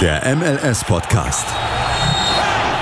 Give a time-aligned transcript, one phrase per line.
[0.00, 1.44] Der MLS-Podcast.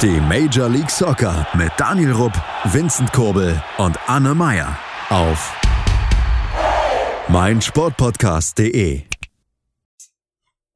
[0.02, 5.58] Die Major League Soccer mit Daniel Rupp, Vincent Kurbel und Anne Meyer auf
[7.28, 9.04] meinsportpodcast.de.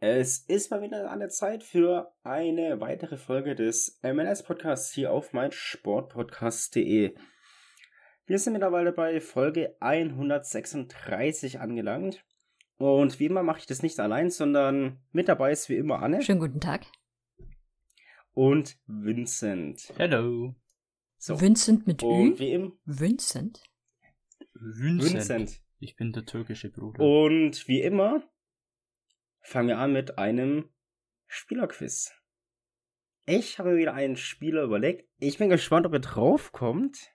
[0.00, 5.34] Es ist mal wieder an der Zeit für eine weitere Folge des MLS-Podcasts hier auf
[5.34, 7.14] meinsportpodcast.de.
[8.24, 12.24] Wir sind mittlerweile bei Folge 136 angelangt.
[12.80, 16.22] Und wie immer mache ich das nicht allein, sondern mit dabei ist wie immer Anne.
[16.22, 16.86] Schönen guten Tag.
[18.32, 19.92] Und Vincent.
[19.98, 20.54] Hello.
[21.18, 21.38] So.
[21.38, 22.38] Vincent mit und Ü?
[22.38, 22.72] wie immer.
[22.86, 23.62] Vincent?
[24.54, 25.12] Vincent.
[25.12, 25.62] Vincent.
[25.78, 27.04] Ich bin der türkische Bruder.
[27.04, 28.22] Und wie immer
[29.42, 30.70] fangen wir an mit einem
[31.26, 32.14] Spielerquiz.
[33.26, 35.06] Ich habe mir wieder einen Spieler überlegt.
[35.18, 37.14] Ich bin gespannt, ob er draufkommt.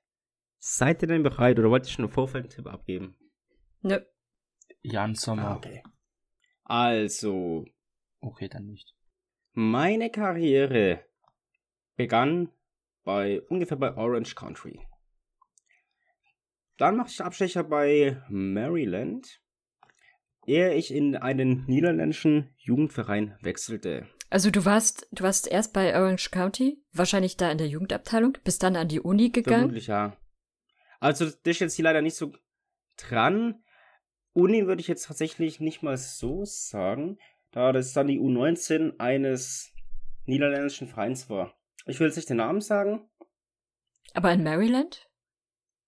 [0.60, 3.18] Seid ihr denn bereit oder wollt ihr schon einen Tipp abgeben?
[3.82, 4.00] Nö.
[4.92, 5.48] Jan Sommer.
[5.52, 5.84] Ah, okay.
[6.64, 7.66] Also,
[8.22, 8.94] Okay, dann nicht.
[9.54, 11.06] meine Karriere
[11.96, 12.50] begann
[13.04, 14.80] bei ungefähr bei Orange Country.
[16.78, 19.40] Dann machte ich Abstecher bei Maryland,
[20.46, 24.08] ehe ich in einen niederländischen Jugendverein wechselte.
[24.30, 28.64] Also du warst, du warst erst bei Orange County, wahrscheinlich da in der Jugendabteilung, bist
[28.64, 29.60] dann an die Uni gegangen.
[29.60, 30.18] Vermutlich ja.
[31.00, 32.34] Also, das ist jetzt hier leider nicht so
[32.98, 33.64] dran.
[34.36, 37.18] Uni würde ich jetzt tatsächlich nicht mal so sagen,
[37.52, 39.72] da das dann die U19 eines
[40.26, 41.56] niederländischen Vereins war.
[41.86, 43.10] Ich will jetzt nicht den Namen sagen.
[44.14, 45.10] Aber in Maryland?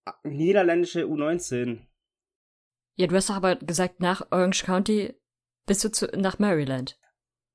[0.06, 1.86] Ah, Niederländische U19.
[2.94, 5.14] Ja, du hast doch aber gesagt, nach Orange County
[5.66, 6.98] bist du zu, nach Maryland.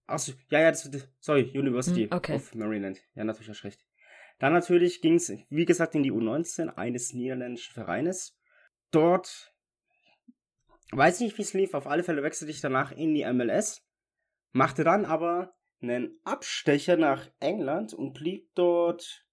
[0.05, 2.35] Achso, ja, ja, das, das sorry, University Hm, okay.
[2.35, 3.01] of Maryland.
[3.15, 3.83] Ja, natürlich hast recht.
[4.39, 8.37] Dann natürlich ging es, wie gesagt, in die U19 eines niederländischen Vereines.
[8.91, 9.52] Dort,
[10.97, 13.85] weiß nicht, wie es lief, auf alle Fälle wechselte ich danach in die MLS,
[14.51, 19.25] machte dann aber einen Abstecher nach England und blieb dort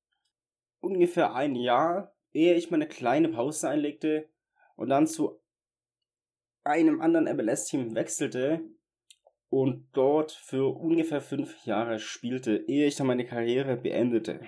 [0.80, 4.28] ungefähr ein Jahr, ehe ich meine kleine Pause einlegte
[4.76, 5.40] und dann zu
[6.64, 8.60] einem anderen MLS-Team wechselte
[9.48, 14.40] und dort für ungefähr fünf Jahre spielte, ehe ich dann meine Karriere beendete.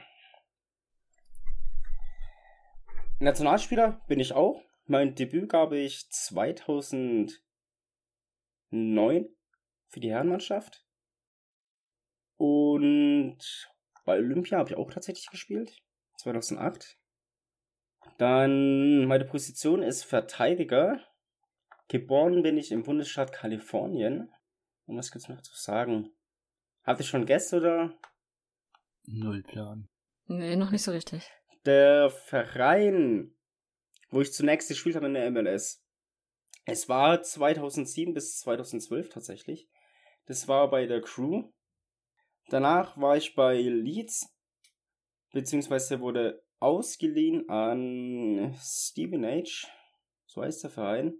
[3.18, 4.60] Nationalspieler bin ich auch.
[4.86, 7.40] Mein Debüt gab ich 2009
[9.88, 10.84] für die Herrenmannschaft.
[12.36, 13.38] Und
[14.04, 15.80] bei Olympia habe ich auch tatsächlich gespielt.
[16.18, 16.98] 2008.
[18.18, 21.00] Dann meine Position ist Verteidiger.
[21.88, 24.32] Geboren bin ich im Bundesstaat Kalifornien.
[24.86, 26.10] Und was gibt's noch zu sagen?
[26.84, 27.94] Habt ihr schon Gäste oder?
[29.04, 29.88] Null Plan.
[30.26, 31.30] Nee, noch nicht so richtig.
[31.64, 33.36] Der Verein,
[34.12, 35.82] wo ich zunächst gespielt habe in der MLS.
[36.64, 39.68] Es war 2007 bis 2012 tatsächlich.
[40.26, 41.50] Das war bei der Crew.
[42.48, 44.32] Danach war ich bei Leeds,
[45.32, 49.66] beziehungsweise wurde ausgeliehen an Stephen H.
[50.26, 51.14] So heißt der Verein.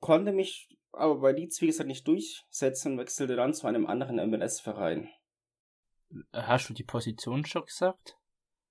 [0.00, 4.16] Konnte mich aber bei Leeds, wie gesagt, nicht durchsetzen und wechselte dann zu einem anderen
[4.30, 5.10] MLS-Verein.
[6.32, 8.16] Hast du die Position schon gesagt?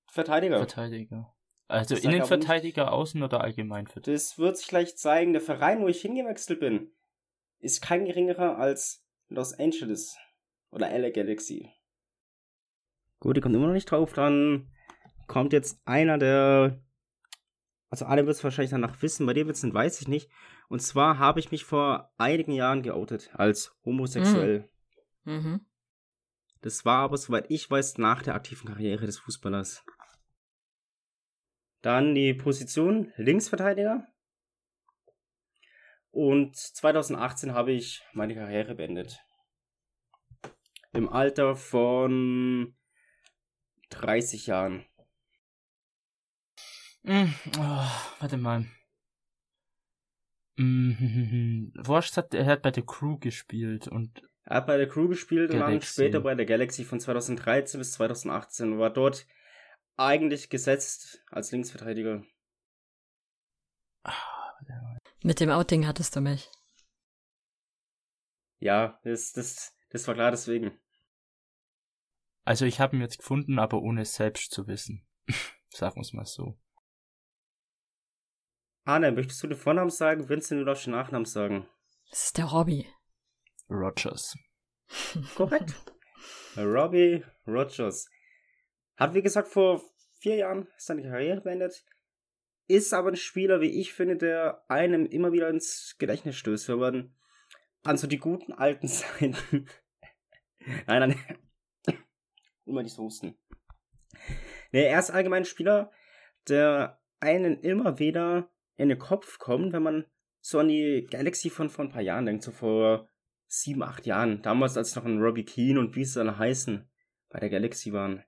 [0.08, 0.58] Verteidiger.
[0.58, 1.34] Verteidiger.
[1.72, 5.32] Also aber Innenverteidiger, Außen oder allgemein für Das wird sich gleich zeigen.
[5.32, 6.92] Der Verein, wo ich hingewechselt bin,
[7.60, 10.18] ist kein geringerer als Los Angeles
[10.72, 11.70] oder LA Galaxy.
[13.22, 14.12] Gut, die kommt immer noch nicht drauf.
[14.12, 14.70] Dann
[15.28, 16.84] kommt jetzt einer der.
[17.90, 19.26] Also, alle wird es wahrscheinlich danach wissen.
[19.26, 20.30] Bei dir wird es nicht, weiß ich nicht.
[20.68, 24.70] Und zwar habe ich mich vor einigen Jahren geoutet als homosexuell.
[25.24, 25.62] Mhm.
[26.62, 29.86] Das war aber, soweit ich weiß, nach der aktiven Karriere des Fußballers.
[31.82, 34.08] Dann die Position Linksverteidiger.
[36.12, 39.20] Und 2018 habe ich meine Karriere beendet.
[40.94, 42.76] Im Alter von
[43.90, 44.86] 30 Jahren.
[47.04, 47.88] Mm, oh,
[48.20, 48.66] warte mal.
[50.58, 55.08] Mm, Wurst hat, er hat bei der Crew gespielt und Er hat bei der Crew
[55.08, 55.94] gespielt und dann Galaxy.
[55.94, 59.26] später bei der Galaxy von 2013 bis 2018 und war dort
[60.06, 62.24] eigentlich gesetzt als Linksverteidiger.
[65.24, 66.50] Mit dem Outing hattest du mich.
[68.60, 70.80] Ja, das, das, das war klar deswegen.
[72.44, 75.08] also ich habe ihn jetzt gefunden, aber ohne es selbst zu wissen.
[75.70, 76.60] Sagen wir es mal so.
[78.84, 80.28] Arne, möchtest du den Vornamen sagen?
[80.28, 81.68] Vincent, du darfst den Nachnamen sagen.
[82.10, 82.88] Das ist der Robby.
[83.70, 84.36] Rogers.
[85.36, 85.74] Korrekt.
[86.58, 88.10] Robbie Rogers.
[88.98, 89.82] Hat, wie gesagt, vor
[90.22, 91.84] vier Jahren seine Karriere beendet.
[92.68, 96.80] Ist aber ein Spieler, wie ich finde, der einem immer wieder ins Gedächtnis stößt, wenn
[96.80, 97.16] man
[97.84, 99.36] an so die guten alten Zeiten
[100.88, 101.38] nein, nein.
[102.66, 103.38] immer nicht so husten.
[104.72, 105.92] Nee, er ist allgemein ein Spieler,
[106.48, 110.06] der einen immer wieder in den Kopf kommt, wenn man
[110.40, 113.08] so an die Galaxy von vor ein paar Jahren denkt, so vor
[113.48, 114.42] sieben, acht Jahren.
[114.42, 116.90] Damals, als noch ein Robbie Keane und wie sie alle heißen,
[117.30, 118.24] bei der Galaxy waren.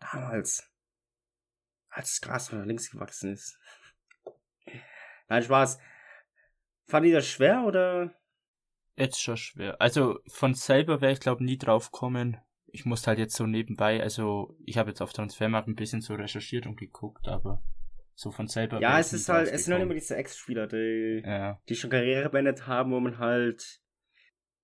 [0.00, 0.69] Damals.
[1.90, 3.58] Als das Gras nach links gewachsen ist.
[5.28, 5.78] Nein, Spaß.
[6.86, 8.14] Fand ihr das schwer oder?
[8.96, 9.80] Jetzt schon schwer.
[9.80, 12.36] Also von selber wäre ich glaube nie drauf kommen.
[12.66, 16.14] Ich musste halt jetzt so nebenbei, also ich habe jetzt auf Transfermarkt ein bisschen so
[16.14, 17.62] recherchiert und geguckt, aber
[18.14, 18.80] so von selber.
[18.80, 21.60] Ja, es ist halt, es sind halt immer diese Ex-Spieler, die, Ja.
[21.68, 23.80] die schon Karriere beendet haben, wo man halt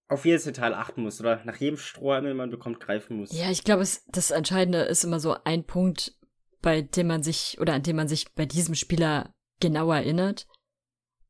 [0.08, 3.32] auf jedes Detail achten muss oder nach jedem Strohhalm, den man bekommt, greifen muss.
[3.36, 6.14] Ja, ich glaube, das Entscheidende ist immer so ein Punkt,
[6.62, 10.46] bei dem man sich oder an dem man sich bei diesem Spieler genau erinnert.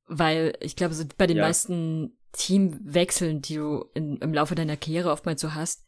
[0.06, 1.44] Weil ich glaube, so bei den Ja.
[1.44, 5.84] meisten Teamwechseln, die du in, im Laufe deiner Karriere oftmals so hast,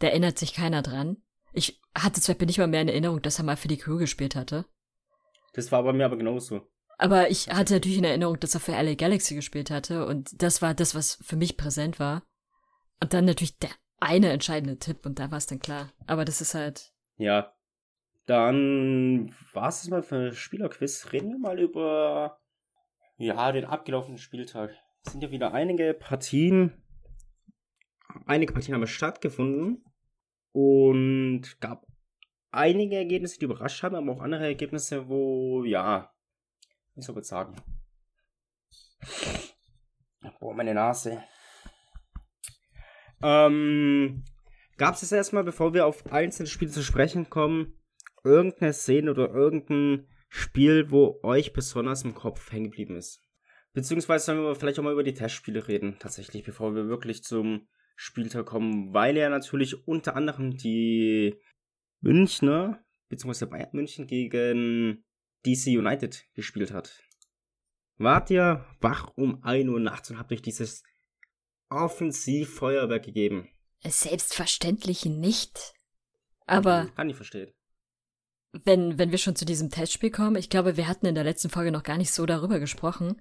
[0.00, 1.22] da erinnert sich keiner dran.
[1.52, 3.96] Ich hatte zum Beispiel nicht mal mehr in Erinnerung, dass er mal für die Crew
[3.98, 4.66] gespielt hatte.
[5.54, 6.62] Das war bei mir aber genauso.
[6.98, 10.62] Aber ich hatte natürlich in Erinnerung, dass er für LA Galaxy gespielt hatte und das
[10.62, 12.22] war das, was für mich präsent war.
[13.00, 15.92] Und dann natürlich der eine entscheidende Tipp und da war es dann klar.
[16.06, 17.52] Aber das ist halt, Ja.
[18.26, 21.12] Dann war es mal für Spielerquiz.
[21.12, 22.38] Reden wir mal über
[23.16, 24.70] ja, den abgelaufenen Spieltag.
[25.04, 26.82] Es sind ja wieder einige Partien.
[28.26, 29.84] Einige Partien haben stattgefunden.
[30.52, 31.86] Und gab
[32.50, 36.12] einige Ergebnisse, die überrascht haben, aber auch andere Ergebnisse, wo, ja,
[36.94, 37.56] wie soll ich sagen?
[40.38, 41.24] Boah, meine Nase.
[43.22, 44.24] Ähm,
[44.82, 47.78] Gab es erstmal, bevor wir auf einzelne Spiele zu sprechen kommen,
[48.24, 53.22] irgendeine Szene oder irgendein Spiel, wo euch besonders im Kopf hängen geblieben ist?
[53.72, 57.68] Beziehungsweise sollen wir vielleicht auch mal über die Testspiele reden, tatsächlich, bevor wir wirklich zum
[57.96, 61.36] Spieltag kommen, weil ja natürlich unter anderem die
[62.00, 65.04] Münchner, beziehungsweise Bayern München gegen
[65.46, 67.02] DC United gespielt hat.
[67.96, 70.82] Wart ihr wach um 1 Uhr nachts und habt euch dieses
[71.68, 73.48] Offensivfeuerwerk gegeben?
[73.84, 75.74] selbstverständlich nicht.
[76.46, 77.52] Aber Kann ich verstehen.
[78.52, 81.50] Wenn, wenn wir schon zu diesem Testspiel kommen, ich glaube, wir hatten in der letzten
[81.50, 83.20] Folge noch gar nicht so darüber gesprochen,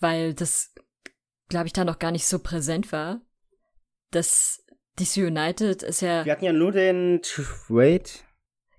[0.00, 0.74] weil das,
[1.48, 3.20] glaube ich, da noch gar nicht so präsent war.
[4.10, 4.64] Das
[4.98, 6.24] DC United ist ja.
[6.24, 8.04] Wir hatten ja nur den Trade.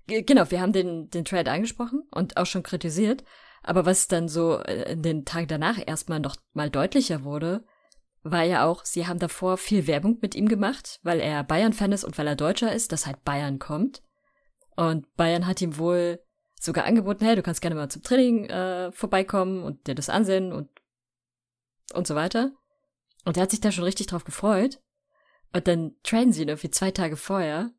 [0.06, 3.24] Genau, wir haben den, den Trade angesprochen und auch schon kritisiert.
[3.62, 7.64] Aber was dann so äh, in den Tagen danach erstmal noch mal deutlicher wurde,
[8.22, 12.04] war ja auch, sie haben davor viel Werbung mit ihm gemacht, weil er Bayern-Fan ist
[12.04, 14.02] und weil er Deutscher ist, dass halt Bayern kommt.
[14.78, 16.20] Und Bayern hat ihm wohl
[16.60, 20.52] sogar angeboten, hey, du kannst gerne mal zum Training äh, vorbeikommen und dir das ansehen
[20.52, 20.70] und
[21.94, 22.52] und so weiter.
[23.24, 24.80] Und er hat sich da schon richtig drauf gefreut.
[25.52, 27.72] Und dann trainen sie ihn irgendwie zwei Tage vorher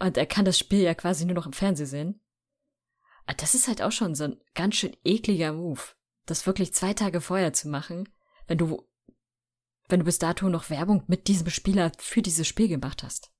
[0.00, 2.20] und er kann das Spiel ja quasi nur noch im Fernsehen sehen.
[3.26, 5.82] Ah, Das ist halt auch schon so ein ganz schön ekliger Move,
[6.26, 8.08] das wirklich zwei Tage vorher zu machen,
[8.48, 8.82] wenn du,
[9.88, 13.30] wenn du bis dato noch Werbung mit diesem Spieler für dieses Spiel gemacht hast.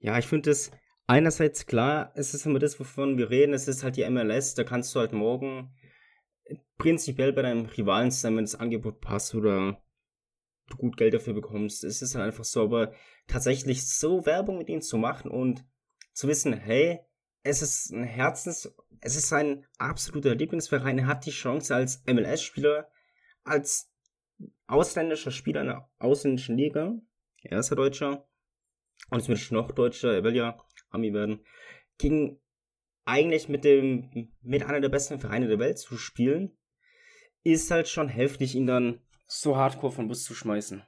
[0.00, 0.70] Ja, ich finde es
[1.08, 4.62] einerseits klar, es ist immer das, wovon wir reden, es ist halt die MLS, da
[4.62, 5.74] kannst du halt morgen
[6.76, 9.82] prinzipiell bei deinem Rivalen sein, wenn das Angebot passt oder
[10.68, 11.82] du gut Geld dafür bekommst.
[11.82, 12.92] Es ist dann einfach so, aber
[13.26, 15.64] tatsächlich so Werbung mit ihm zu machen und
[16.12, 17.00] zu wissen, hey,
[17.42, 22.90] es ist ein Herzens, es ist sein absoluter Lieblingsverein, er hat die Chance als MLS-Spieler,
[23.44, 23.90] als
[24.66, 26.94] ausländischer Spieler in der ausländischen Liga,
[27.42, 28.28] er ist ja Deutscher,
[29.10, 30.58] und zumindest noch Deutscher, er will ja
[30.90, 31.44] Ami werden,
[31.98, 32.40] gegen
[33.04, 36.56] eigentlich mit dem, mit einer der besten Vereine der Welt zu spielen,
[37.42, 40.82] ist halt schon heftig, ihn dann so hardcore vom Bus zu schmeißen.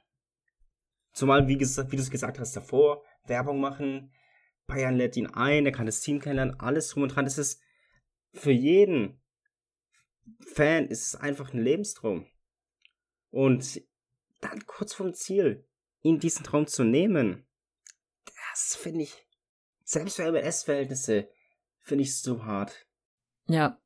[1.13, 4.13] Zumal, wie, gesagt, wie du es gesagt hast, davor Werbung machen,
[4.67, 7.25] Bayern lädt ihn ein, er kann das Team kennenlernen, alles drum und dran.
[7.25, 7.61] Das ist
[8.33, 9.21] für jeden
[10.39, 12.27] Fan ist es einfach ein Lebenstraum.
[13.29, 13.81] Und
[14.39, 15.67] dann kurz vom Ziel,
[16.01, 17.45] ihm diesen Traum zu nehmen,
[18.51, 19.27] das finde ich,
[19.91, 21.27] selbst für MLS-Verhältnisse,
[21.79, 22.85] finde ich so hart.
[23.47, 23.79] Ja.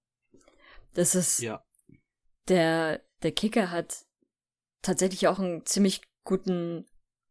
[0.94, 1.64] Das ist, Ja.
[2.48, 4.06] der, der Kicker hat
[4.82, 6.86] tatsächlich auch einen ziemlich guten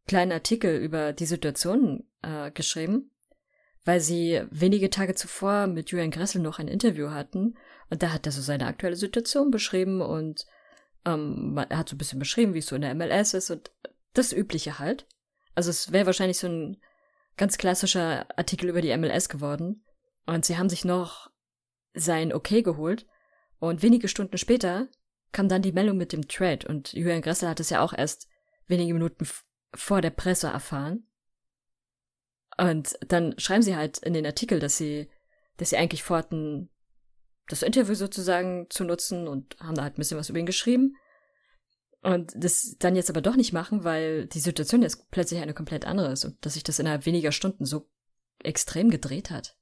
[0.06, 3.10] kleinen Artikel über die Situation äh, geschrieben,
[3.84, 7.56] weil sie wenige Tage zuvor mit Julian Gressel noch ein Interview hatten
[7.90, 10.46] und da hat er so seine aktuelle Situation beschrieben und
[11.06, 13.70] ähm, er hat so ein bisschen beschrieben, wie es so in der MLS ist und
[14.14, 15.06] das Übliche halt.
[15.54, 16.80] Also es wäre wahrscheinlich so ein
[17.36, 19.84] ganz klassischer Artikel über die MLS geworden
[20.26, 21.30] und sie haben sich noch
[21.94, 23.06] sein Okay geholt
[23.58, 24.88] und wenige Stunden später
[25.32, 28.28] kam dann die Meldung mit dem Trade und Julian Gressel hat es ja auch erst
[28.66, 29.26] wenige Minuten
[29.74, 31.08] vor der Presse erfahren.
[32.56, 35.10] Und dann schreiben sie halt in den Artikel, dass sie,
[35.56, 36.70] dass sie eigentlich vorhatten,
[37.48, 40.96] das Interview sozusagen zu nutzen und haben da halt ein bisschen was über ihn geschrieben.
[42.04, 45.86] Und das dann jetzt aber doch nicht machen, weil die Situation jetzt plötzlich eine komplett
[45.86, 47.88] andere ist und dass sich das innerhalb weniger Stunden so
[48.40, 49.56] extrem gedreht hat.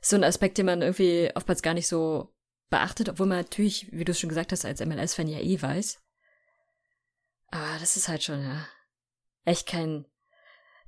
[0.00, 2.34] So ein Aspekt, den man irgendwie oftmals gar nicht so
[2.68, 6.02] beachtet, obwohl man natürlich, wie du es schon gesagt hast, als MLS-Fan ja eh weiß.
[7.52, 8.66] Aber das ist halt schon, ja,
[9.44, 10.04] echt kein.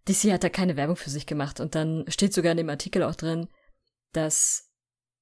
[0.09, 3.05] DC hat da keine Werbung für sich gemacht und dann steht sogar in dem Artikel
[3.05, 3.49] auch drin,
[4.13, 4.73] dass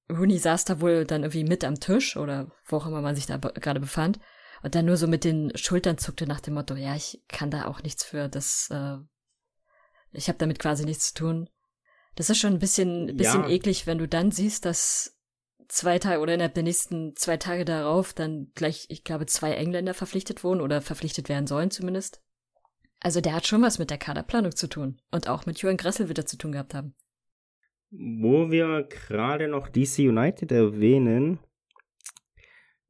[0.09, 3.27] Rooney saß da wohl dann irgendwie mit am Tisch oder wo auch immer man sich
[3.27, 4.19] da gerade befand
[4.63, 7.65] und dann nur so mit den Schultern zuckte nach dem Motto, ja, ich kann da
[7.65, 8.97] auch nichts für, das, äh,
[10.13, 11.49] ich habe damit quasi nichts zu tun.
[12.15, 13.49] Das ist schon ein bisschen, bisschen ja.
[13.49, 15.19] eklig, wenn du dann siehst, dass
[15.67, 19.93] zwei Tage oder innerhalb der nächsten zwei Tage darauf dann gleich, ich glaube, zwei Engländer
[19.93, 22.21] verpflichtet wurden oder verpflichtet werden sollen zumindest.
[23.01, 25.01] Also der hat schon was mit der Kaderplanung zu tun.
[25.11, 26.95] Und auch mit Jürgen Gressel wieder zu tun gehabt haben.
[27.91, 31.39] Wo wir gerade noch DC United erwähnen,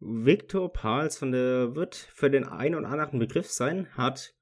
[0.06, 4.36] Viktor Palsson, der wird für den einen oder anderen Begriff sein, hat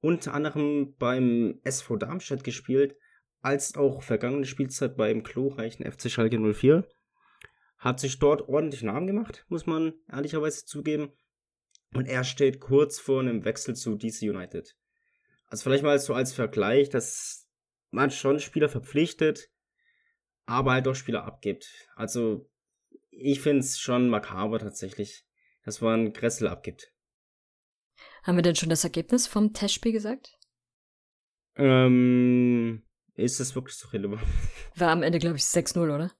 [0.00, 2.96] unter anderem beim SV Darmstadt gespielt,
[3.40, 6.84] als auch vergangene Spielzeit beim glorreichen FC Schalke 04.
[7.78, 11.12] Hat sich dort ordentlich Namen gemacht, muss man ehrlicherweise zugeben.
[11.94, 14.76] Und er steht kurz vor einem Wechsel zu DC United.
[15.46, 17.48] Also vielleicht mal so als Vergleich, dass
[17.90, 19.50] man schon Spieler verpflichtet,
[20.46, 21.88] aber halt auch Spieler abgibt.
[21.94, 22.50] Also
[23.18, 25.24] ich finde es schon makaber tatsächlich,
[25.64, 26.92] dass man Gressel abgibt.
[28.22, 30.38] Haben wir denn schon das Ergebnis vom Testspiel gesagt?
[31.56, 34.22] Ähm, ist das wirklich so relevant?
[34.74, 36.12] War am Ende, glaube ich, 6-0, oder?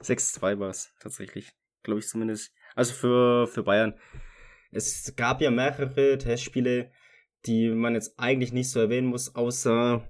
[0.00, 1.52] 6-2 war es tatsächlich.
[1.82, 2.52] Glaube ich zumindest.
[2.74, 3.98] Also für, für Bayern.
[4.70, 6.90] Es gab ja mehrere Testspiele,
[7.46, 10.08] die man jetzt eigentlich nicht so erwähnen muss, außer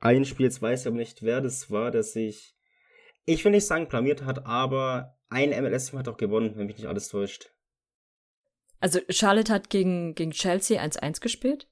[0.00, 2.56] ein Spiel, jetzt weiß ich aber nicht, wer das war, dass sich,
[3.28, 6.86] ich will nicht sagen blamiert hat, aber ein MLS-Team hat auch gewonnen, wenn mich nicht
[6.86, 7.50] alles täuscht.
[8.80, 11.68] Also Charlotte hat gegen, gegen Chelsea 1-1 gespielt.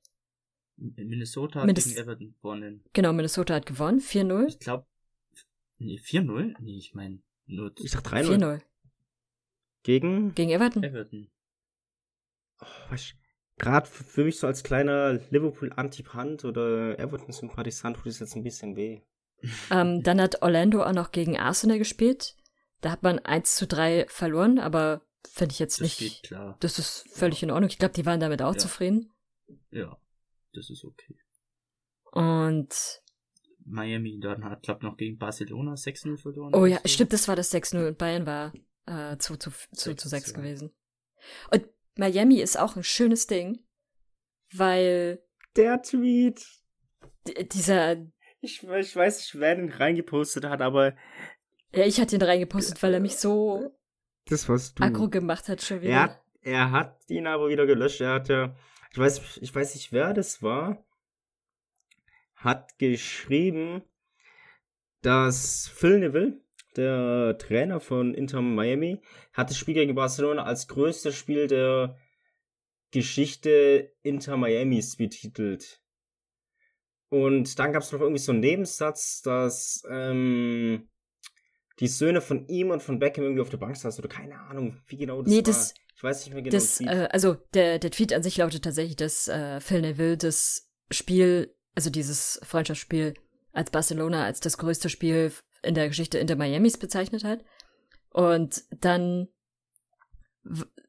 [0.76, 2.84] Minnesota hat Minnes gegen Everton gewonnen.
[2.92, 4.48] Genau, Minnesota hat gewonnen, 4-0.
[4.48, 4.86] Ich glaube,
[5.78, 6.56] nee, 4-0?
[6.60, 7.72] Nee, ich meine, nur.
[7.78, 8.36] Ich sag 3-0.
[8.36, 8.60] 4-0.
[9.82, 10.34] Gegen?
[10.34, 10.82] Gegen Everton.
[10.82, 11.30] Everton.
[12.60, 13.14] Oh, was,
[13.56, 19.00] gerade für mich so als kleiner Liverpool-Antipant oder Everton-Sympathisant tut es jetzt ein bisschen weh.
[19.71, 22.37] Ähm, dann hat Orlando auch noch gegen Arsenal gespielt.
[22.81, 25.99] Da hat man 1 zu 3 verloren, aber finde ich jetzt das nicht.
[25.99, 26.57] Geht klar.
[26.61, 27.71] Das ist völlig in Ordnung.
[27.71, 28.59] Ich glaube, die waren damit auch ja.
[28.59, 29.12] zufrieden.
[29.71, 29.97] Ja,
[30.52, 31.16] das ist okay.
[32.12, 33.02] Und
[33.64, 36.55] Miami dann hat, glaube noch gegen Barcelona 6-0 verloren.
[36.55, 36.88] Oh ja, so.
[36.88, 38.52] stimmt, das war das 6-0 und Bayern war
[38.87, 40.37] äh, zu, zu, zu, 6, zu 6 ja.
[40.37, 40.73] gewesen.
[41.50, 41.66] Und
[41.97, 43.59] Miami ist auch ein schönes Ding,
[44.52, 45.23] weil.
[45.57, 46.47] Der Tweet.
[47.52, 47.97] Dieser.
[48.40, 50.95] Ich, ich weiß nicht, wer den reingepostet hat, aber.
[51.75, 53.75] Ja, ich hatte ihn reingepostet, weil er mich so.
[54.26, 54.83] Das war's du.
[54.83, 55.93] Aggro gemacht hat schon wieder.
[55.93, 58.00] Er hat, er hat ihn aber wieder gelöscht.
[58.00, 58.55] Er hat ja.
[58.90, 60.85] Ich weiß, ich weiß nicht, wer das war.
[62.35, 63.83] Hat geschrieben,
[65.02, 66.40] dass Phil Neville
[66.76, 69.00] der Trainer von Inter Miami,
[69.33, 71.97] hat das Spiel gegen Barcelona als größtes Spiel der
[72.90, 75.83] Geschichte Inter Miamis betitelt.
[77.08, 80.88] Und dann gab es noch irgendwie so einen Nebensatz, dass ähm,
[81.78, 84.80] die Söhne von ihm und von Beckham irgendwie auf der Bank saßen oder keine Ahnung,
[84.86, 85.42] wie genau das nee, war.
[85.42, 86.54] Das, ich weiß nicht mehr genau.
[86.54, 90.68] Das, äh, also der, der Tweet an sich lautet tatsächlich, dass äh, Phil Neville das
[90.90, 93.14] Spiel, also dieses Freundschaftsspiel
[93.52, 95.32] als Barcelona als das größte Spiel
[95.62, 97.44] in der Geschichte Inter Miamis bezeichnet hat.
[98.10, 99.28] Und dann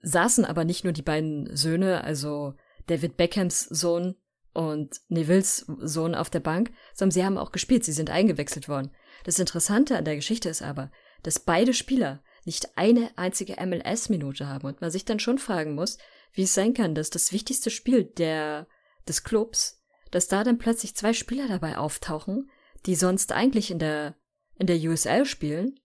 [0.01, 2.55] saßen aber nicht nur die beiden Söhne, also
[2.87, 4.15] David Beckhams Sohn
[4.57, 8.89] und Nevilles Sohn auf der Bank, sondern sie haben auch gespielt, sie sind eingewechselt worden.
[9.23, 14.65] Das Interessante an der Geschichte ist aber, dass beide Spieler nicht eine einzige MLS-Minute haben
[14.65, 15.99] und man sich dann schon fragen muss,
[16.33, 18.67] wie es sein kann, dass das wichtigste Spiel der,
[19.07, 22.49] des Clubs, dass da dann plötzlich zwei Spieler dabei auftauchen,
[22.87, 24.15] die sonst eigentlich in der
[24.57, 25.79] in der USL spielen.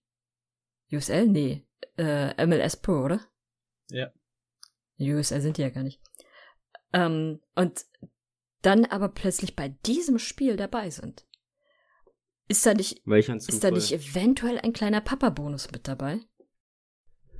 [0.90, 1.26] USL?
[1.26, 1.66] Nee.
[1.98, 3.20] Äh, MLS Pro, oder?
[3.90, 4.10] Ja.
[4.98, 6.00] USL sind die ja gar nicht.
[6.94, 7.84] Ähm, und
[8.62, 11.26] dann aber plötzlich bei diesem Spiel dabei sind.
[12.48, 16.20] Ist da nicht, ist da nicht eventuell ein kleiner Papa-Bonus mit dabei?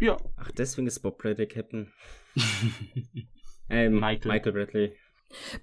[0.01, 0.17] Ja.
[0.37, 1.93] Ach, deswegen ist Bob Bradley Captain.
[3.69, 4.33] ähm, Michael.
[4.33, 4.97] Michael Bradley.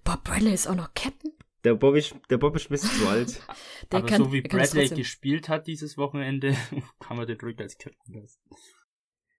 [0.04, 1.34] Bob Bradley ist auch noch Captain?
[1.64, 3.42] Der Bob ist, der Bob ist ein bisschen zu alt.
[3.92, 6.56] Der Aber kann, so wie Bradley gespielt hat dieses Wochenende,
[7.00, 8.40] kann man den ruhig als Captain lassen.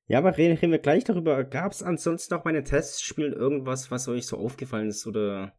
[0.07, 1.45] Ja, aber reden, reden wir gleich darüber.
[1.45, 5.55] Gab es ansonsten noch meine Testspielen irgendwas, was euch so aufgefallen ist oder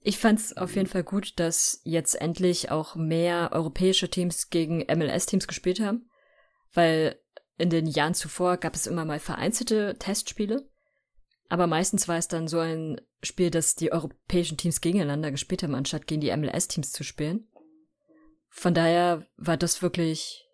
[0.00, 5.48] Ich fand's auf jeden Fall gut, dass jetzt endlich auch mehr europäische Teams gegen MLS-Teams
[5.48, 6.08] gespielt haben,
[6.72, 7.20] weil
[7.58, 10.68] in den Jahren zuvor gab es immer mal vereinzelte Testspiele,
[11.48, 15.74] aber meistens war es dann so ein Spiel, dass die europäischen Teams gegeneinander gespielt haben,
[15.74, 17.48] anstatt gegen die MLS-Teams zu spielen.
[18.48, 20.46] Von daher war das wirklich,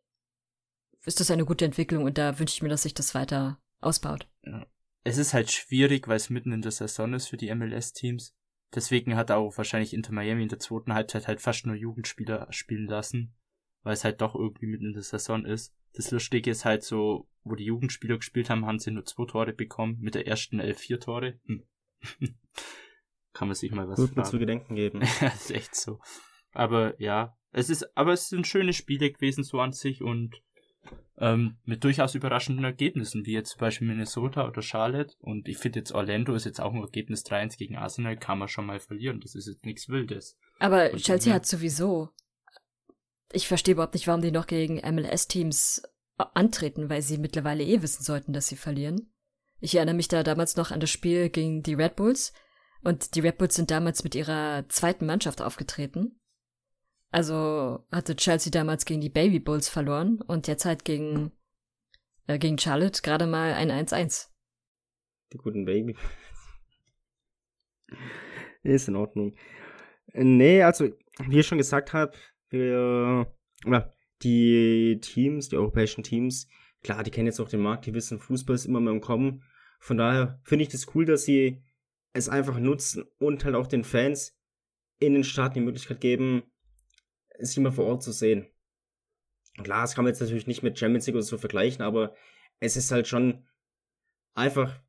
[1.04, 4.28] ist das eine gute Entwicklung und da wünsche ich mir, dass sich das weiter ausbaut.
[5.04, 8.34] Es ist halt schwierig, weil es mitten in der Saison ist für die MLS-Teams.
[8.74, 12.86] Deswegen hat auch wahrscheinlich Inter Miami in der zweiten Halbzeit halt fast nur Jugendspieler spielen
[12.86, 13.34] lassen,
[13.82, 15.74] weil es halt doch irgendwie mitten in der Saison ist.
[15.94, 19.52] Das Lustige ist halt so, wo die Jugendspieler gespielt haben, haben sie nur zwei Tore
[19.52, 21.38] bekommen, mit der ersten elf vier Tore.
[21.46, 21.64] Hm.
[23.34, 25.02] Kann man sich mal was Gut, zu gedenken geben.
[25.20, 26.00] ja, ist echt so.
[26.52, 30.42] Aber ja, es ist, aber es sind schöne Spiele gewesen so an sich und
[31.22, 35.14] ähm, mit durchaus überraschenden Ergebnissen, wie jetzt zum Beispiel Minnesota oder Charlotte.
[35.20, 38.48] Und ich finde jetzt Orlando ist jetzt auch ein Ergebnis 3-1 gegen Arsenal, kann man
[38.48, 39.20] schon mal verlieren.
[39.20, 40.36] Das ist jetzt nichts Wildes.
[40.58, 42.10] Aber und Chelsea hat sowieso.
[43.32, 45.82] Ich verstehe überhaupt nicht, warum die noch gegen MLS-Teams
[46.16, 49.12] antreten, weil sie mittlerweile eh wissen sollten, dass sie verlieren.
[49.60, 52.32] Ich erinnere mich da damals noch an das Spiel gegen die Red Bulls.
[52.82, 56.20] Und die Red Bulls sind damals mit ihrer zweiten Mannschaft aufgetreten.
[57.12, 61.31] Also hatte Chelsea damals gegen die Baby Bulls verloren und jetzt halt gegen,
[62.26, 64.28] äh, gegen Charlotte gerade mal ein 1-1.
[65.33, 65.95] Die guten Baby.
[68.62, 69.37] Ist in Ordnung.
[70.14, 70.88] Nee, also,
[71.26, 72.12] wie ich schon gesagt habe,
[72.49, 73.31] wir,
[74.23, 76.49] die Teams, die europäischen Teams,
[76.83, 79.42] klar, die kennen jetzt auch den Markt, die wissen, Fußball ist immer mehr im Kommen.
[79.81, 81.62] Von daher finde ich das cool, dass sie
[82.14, 84.38] es einfach nutzen und halt auch den Fans
[84.99, 86.45] in den Staaten die Möglichkeit geben,
[87.46, 88.46] sich mal vor Ort zu sehen.
[89.62, 92.14] Klar, das kann man jetzt natürlich nicht mit Champions League oder so vergleichen, aber
[92.61, 93.46] es ist halt schon
[94.34, 94.80] einfach,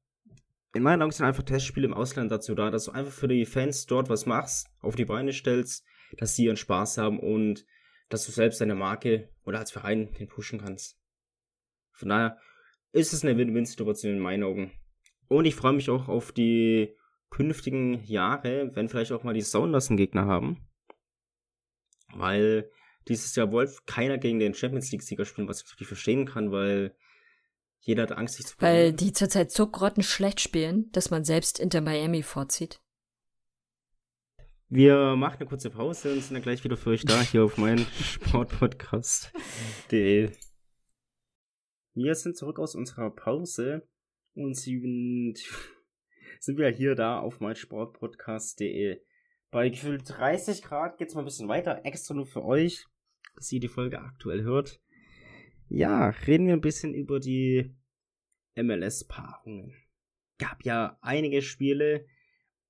[0.73, 3.45] in meinen Augen sind einfach Testspiele im Ausland dazu da, dass du einfach für die
[3.45, 5.85] Fans dort was machst, auf die Beine stellst,
[6.17, 7.65] dass sie ihren Spaß haben und
[8.09, 10.97] dass du selbst deine Marke oder als Verein den pushen kannst.
[11.91, 12.39] Von daher
[12.91, 14.71] ist es eine Win-Win-Situation in meinen Augen.
[15.27, 16.95] Und ich freue mich auch auf die
[17.29, 20.67] künftigen Jahre, wenn vielleicht auch mal die Sounders Gegner haben
[22.15, 22.69] weil
[23.07, 26.95] dieses Jahr Wolf keiner gegen den Champions League-Sieger spielen, was ich natürlich verstehen kann, weil
[27.81, 31.59] jeder hat Angst, sich zu Weil die zurzeit so grotten schlecht spielen, dass man selbst
[31.59, 32.79] Inter Miami vorzieht.
[34.69, 37.57] Wir machen eine kurze Pause und sind dann gleich wieder für euch da, hier auf
[37.57, 40.31] meinen Sportpodcast.de.
[41.93, 43.87] Wir sind zurück aus unserer Pause
[44.33, 45.35] und sind,
[46.39, 48.99] sind wir hier da auf meinsportpodcast.de.
[49.53, 52.87] Bei gefühlt 30 Grad geht's mal ein bisschen weiter, extra nur für euch,
[53.35, 54.81] dass ihr die Folge aktuell hört.
[55.69, 57.71] Ja, reden wir ein bisschen über die
[58.55, 59.75] MLS-Paarungen.
[60.39, 62.07] Gab ja einige Spiele,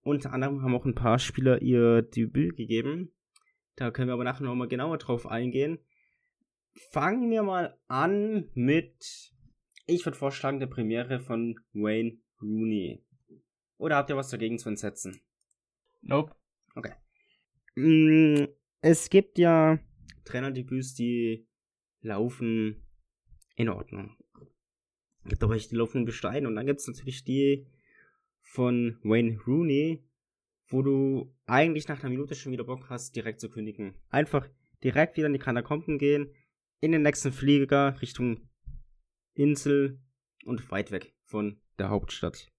[0.02, 3.14] unter anderem haben auch ein paar Spieler ihr Debüt gegeben.
[3.78, 5.80] Da können wir aber nachher nochmal genauer drauf eingehen.
[6.92, 9.32] Fangen wir mal an mit,
[9.86, 13.06] ich würde vorschlagen, der Premiere von Wayne Rooney.
[13.78, 15.22] Oder habt ihr was dagegen zu entsetzen?
[16.02, 16.36] Nope.
[16.76, 16.94] Okay.
[17.76, 18.46] Mm,
[18.82, 19.80] es gibt ja
[20.26, 21.48] Trainerdebüts, die
[22.02, 22.84] laufen
[23.56, 24.18] in Ordnung.
[25.24, 27.68] Es gibt aber die laufen in und dann gibt es natürlich die
[28.42, 30.04] von Wayne Rooney,
[30.68, 33.96] wo du eigentlich nach einer Minute schon wieder Bock hast, direkt zu kündigen.
[34.10, 34.50] Einfach
[34.84, 36.34] direkt wieder in die Katakomben gehen,
[36.82, 38.50] in den nächsten Flieger Richtung
[39.34, 40.02] Insel
[40.46, 42.53] und weit weg von der Hauptstadt.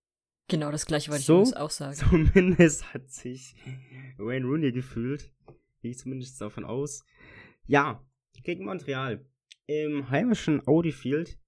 [0.49, 1.95] Genau das gleiche wollte so, ich uns auch sagen.
[1.95, 3.57] Zumindest hat sich
[4.19, 5.33] Wayne Rooney gefühlt.
[5.81, 7.05] Gehe ich zumindest davon aus.
[7.67, 8.07] Ja,
[8.43, 9.27] gegen Montreal.
[9.67, 11.39] Im heimischen Audi Field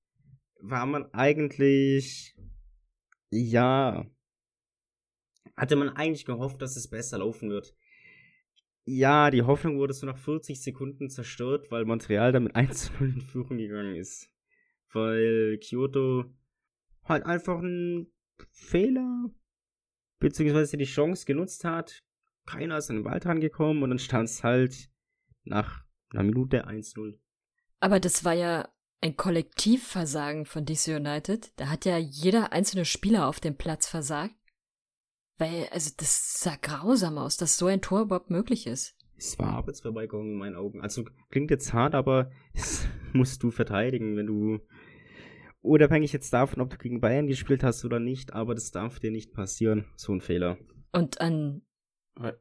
[0.61, 2.35] war man eigentlich,
[3.31, 4.07] ja,
[5.57, 7.77] hatte man eigentlich gehofft, dass es besser laufen wird.
[8.85, 13.21] Ja, die Hoffnung wurde so nach 40 Sekunden zerstört, weil Montreal damit 1 0 in
[13.21, 14.31] Führung gegangen ist.
[14.93, 16.25] Weil Kyoto
[17.05, 18.11] halt einfach ein
[18.53, 19.31] Fehler,
[20.19, 22.03] beziehungsweise die Chance genutzt hat.
[22.47, 24.91] Keiner ist an den Ball dran gekommen und dann stand es halt
[25.45, 27.19] nach einer Minute 1-0.
[27.81, 28.69] Aber das war ja
[29.01, 31.53] ein Kollektivversagen von DC United.
[31.57, 34.35] Da hat ja jeder einzelne Spieler auf dem Platz versagt.
[35.39, 38.97] Weil, also das sah grausam aus, dass so ein Tor überhaupt möglich ist.
[39.19, 40.81] Es war Arbeitsverweigerung in meinen Augen.
[40.81, 44.61] Also klingt jetzt hart, aber das musst du verteidigen, wenn du
[45.67, 49.11] unabhängig jetzt davon, ob du gegen Bayern gespielt hast oder nicht, aber das darf dir
[49.11, 50.59] nicht passieren, so ein Fehler.
[50.93, 51.63] Und an.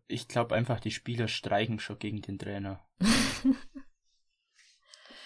[0.08, 2.88] Ich glaube einfach, die Spieler streichen schon gegen den Trainer.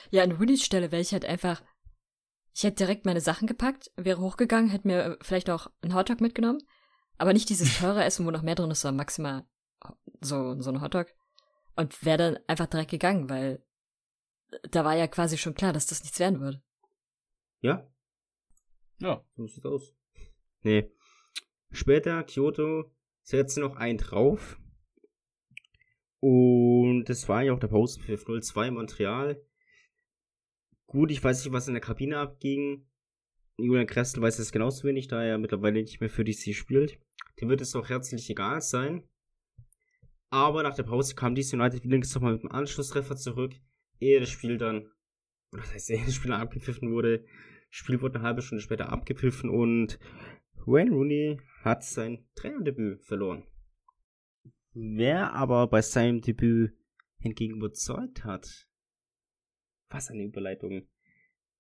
[0.09, 1.61] ja, an Rooney's Stelle wäre ich halt einfach.
[2.55, 6.59] Ich hätte direkt meine Sachen gepackt, wäre hochgegangen, hätte mir vielleicht auch einen Hotdog mitgenommen,
[7.17, 9.45] aber nicht dieses teure Essen, wo noch mehr drin ist, sondern maximal
[10.19, 11.07] so, so ein Hotdog.
[11.75, 13.63] Und wäre dann einfach direkt gegangen, weil
[14.71, 16.61] da war ja quasi schon klar, dass das nichts werden würde.
[17.61, 17.88] Ja,
[18.99, 19.23] Ja.
[19.35, 19.95] so sieht's aus.
[20.63, 20.91] Nee.
[21.71, 24.59] Später, Kyoto, setzte noch einen drauf.
[26.19, 29.41] Und das war ja auch der Pausenpfiff 02 Montreal.
[30.87, 32.85] Gut, ich weiß nicht, was in der Kabine abging.
[33.57, 36.99] Julian Kressel weiß es genauso wenig, da er mittlerweile nicht mehr für DC spielt.
[37.39, 39.03] Dem wird es auch herzlich egal sein.
[40.29, 43.53] Aber nach der Pause kam DC United Links nochmal mit dem Anschlusstreffer zurück,
[43.99, 44.91] ehe das Spiel dann,
[45.51, 47.25] oder das heißt, ehe das Spiel dann abgepfiffen wurde.
[47.69, 49.99] Spiel wurde eine halbe Stunde später abgepfiffen und
[50.65, 53.45] Wayne Rooney hat sein Trainerdebüt verloren.
[54.73, 56.73] Wer aber bei seinem Debüt
[57.17, 58.67] hingegen überzeugt hat,
[59.89, 60.87] was eine Überleitung,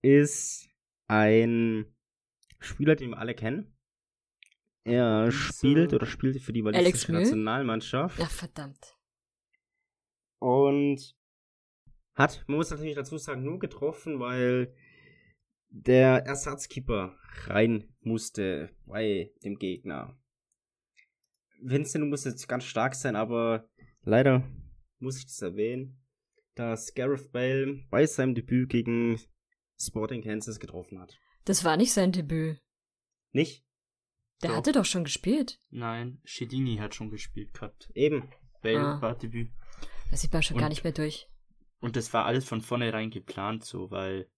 [0.01, 0.69] ist
[1.07, 1.85] ein
[2.59, 3.75] Spieler, den wir alle kennen.
[4.83, 7.11] Er spielt oder spielte für die walisische?
[7.11, 8.97] Nationalmannschaft Ja, verdammt.
[10.39, 11.15] und
[12.15, 14.73] hat, man muss natürlich dazu sagen, nur getroffen, weil
[15.69, 20.17] der Ersatzkeeper rein musste bei dem Gegner.
[21.61, 23.69] Vincent muss jetzt ganz stark sein, aber
[24.01, 24.47] leider
[24.99, 26.01] muss ich das erwähnen,
[26.55, 29.19] dass Gareth Bale bei seinem Debüt gegen
[29.79, 31.17] Sporting Kansas getroffen hat.
[31.45, 32.61] Das war nicht sein Debüt.
[33.31, 33.63] Nicht?
[34.41, 34.57] Der Doch.
[34.57, 35.59] hatte doch schon gespielt.
[35.69, 37.89] Nein, Shedini hat schon gespielt gehabt.
[37.93, 38.29] Eben.
[38.61, 39.01] Bale Ah.
[39.01, 39.51] war Debüt.
[40.11, 41.27] Da sieht man schon gar Und- nicht mehr durch.
[41.81, 44.29] Und das war alles von vornherein geplant so, weil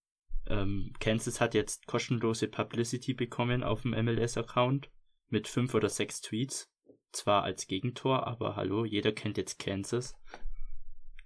[0.48, 4.90] ähm, Kansas hat jetzt kostenlose Publicity bekommen auf dem MLS-Account
[5.30, 6.70] mit fünf oder sechs Tweets.
[7.12, 10.16] Zwar als Gegentor, aber hallo, jeder kennt jetzt Kansas.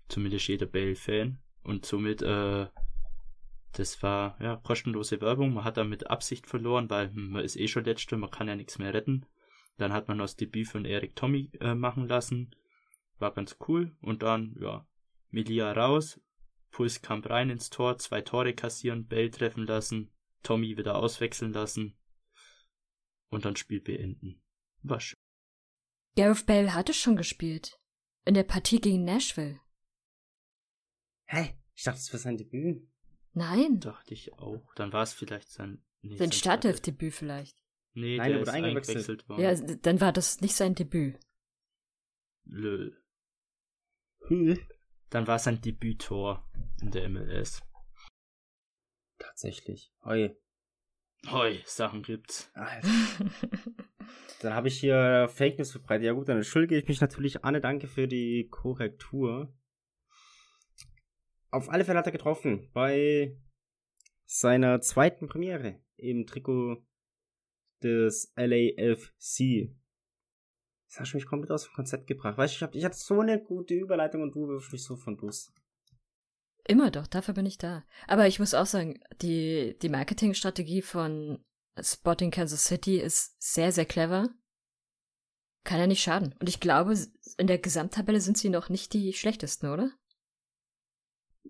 [0.07, 1.39] Zumindest jeder Bale-Fan.
[1.63, 2.67] Und somit, äh,
[3.73, 5.53] das war ja kostenlose Werbung.
[5.53, 8.47] Man hat da mit Absicht verloren, weil hm, man ist eh schon Letzter, man kann
[8.47, 9.25] ja nichts mehr retten.
[9.77, 12.55] Dann hat man das Debüt von Eric Tommy äh, machen lassen.
[13.19, 13.95] War ganz cool.
[14.01, 14.85] Und dann, ja,
[15.31, 16.19] Melia raus,
[16.75, 20.11] Puls kam rein ins Tor, zwei Tore kassieren, Bell treffen lassen,
[20.43, 21.97] Tommy wieder auswechseln lassen
[23.29, 24.43] und dann Spiel beenden.
[24.83, 25.15] War schön.
[26.17, 27.79] Gareth Bale hatte schon gespielt.
[28.25, 29.61] In der Partie gegen Nashville.
[31.27, 31.57] Hä?
[31.75, 32.85] Ich dachte, das war sein Debüt.
[33.31, 33.79] Nein.
[33.79, 34.73] Dachte ich auch.
[34.75, 35.81] Dann war es vielleicht sein.
[36.01, 37.57] Nee, Sein sein Startelfdebüt vielleicht.
[37.93, 38.97] Nee, Nein, der er ist wurde eingewechselt.
[38.97, 39.41] eingewechselt worden.
[39.41, 41.21] Ja, dann war das nicht sein Debüt.
[42.43, 42.91] Lö.
[44.27, 44.59] Hm.
[45.09, 46.45] Dann war es sein Debüttor
[46.81, 47.61] in der MLS.
[49.17, 49.93] Tatsächlich.
[50.03, 50.35] Hoi.
[51.27, 52.51] Hoi, Sachen gibt's.
[52.53, 52.87] Alter.
[54.41, 56.05] Dann habe ich hier Fake News verbreitet.
[56.05, 57.43] Ja gut, dann entschuldige ich mich natürlich.
[57.43, 59.51] Anne, danke für die Korrektur.
[61.49, 63.39] Auf alle Fälle hat er getroffen bei
[64.25, 66.85] seiner zweiten Premiere im Trikot
[67.81, 69.73] des LAFC.
[70.89, 72.37] Das hast du mich komplett aus dem Konzept gebracht.
[72.37, 74.95] Weißt du, ich, hab, ich hatte so eine gute Überleitung und du wirfst mich so
[74.95, 75.53] von Bus.
[76.67, 77.83] Immer doch, dafür bin ich da.
[78.07, 81.43] Aber ich muss auch sagen, die, die Marketingstrategie von
[81.79, 84.29] Spotting Kansas City ist sehr, sehr clever.
[85.63, 86.33] Kann ja nicht schaden.
[86.39, 86.95] Und ich glaube,
[87.37, 89.91] in der Gesamttabelle sind sie noch nicht die schlechtesten, oder?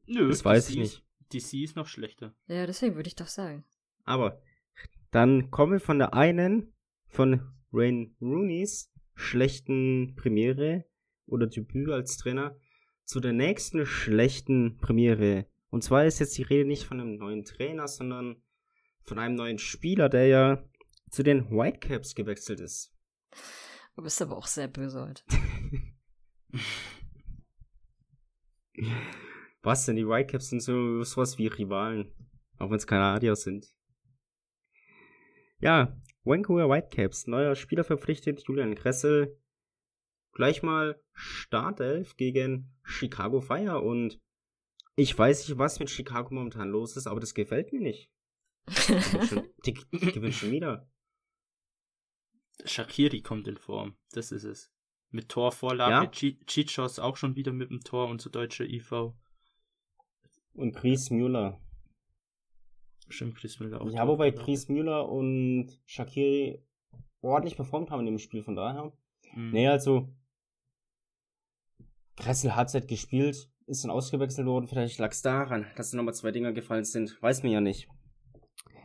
[0.05, 1.01] Nö, Das weiß ich ist-
[1.33, 2.35] DC ist noch schlechter.
[2.47, 3.65] Ja, deswegen würde ich doch sagen.
[4.03, 4.41] Aber
[5.11, 6.73] dann kommen wir von der einen,
[7.07, 10.85] von Rain Rooneys schlechten Premiere
[11.25, 12.57] oder Debüt als Trainer
[13.05, 15.45] zu der nächsten schlechten Premiere.
[15.69, 18.41] Und zwar ist jetzt die Rede nicht von einem neuen Trainer, sondern
[19.03, 20.67] von einem neuen Spieler, der ja
[21.11, 22.91] zu den Whitecaps gewechselt ist.
[23.95, 25.23] Du bist aber auch sehr böse heute.
[29.61, 29.95] Was denn?
[29.95, 32.11] Die Whitecaps sind so sowas wie Rivalen.
[32.57, 33.67] Auch wenn es Kanadier sind.
[35.59, 37.27] Ja, Vancouver Whitecaps.
[37.27, 39.37] Neuer Spieler verpflichtet, Julian Kressel.
[40.35, 43.79] Gleich mal Startelf gegen Chicago Fire.
[43.81, 44.19] Und
[44.95, 48.11] ich weiß nicht, was mit Chicago momentan los ist, aber das gefällt mir nicht.
[49.65, 50.87] Die die, gewinnt schon wieder.
[52.63, 53.95] Shakiri kommt in Form.
[54.11, 54.71] Das ist es.
[55.09, 56.05] Mit Torvorlage.
[56.05, 56.11] Ja.
[56.11, 59.13] Che- Chichos auch schon wieder mit dem Tor, unser deutscher IV.
[60.53, 61.61] Und Chris Müller.
[63.09, 63.89] Stimmt, Chris Müller auch.
[63.91, 64.31] Ja, wobei.
[64.31, 66.63] Chris Müller und Shakiri
[67.21, 68.91] ordentlich performt haben in dem Spiel, von daher.
[69.33, 69.51] Mhm.
[69.51, 70.09] Nee, also.
[72.25, 74.67] Kressel hat halt gespielt, ist dann ausgewechselt worden.
[74.67, 77.21] Vielleicht lag es daran, dass nochmal zwei Dinger gefallen sind.
[77.21, 77.87] Weiß man ja nicht.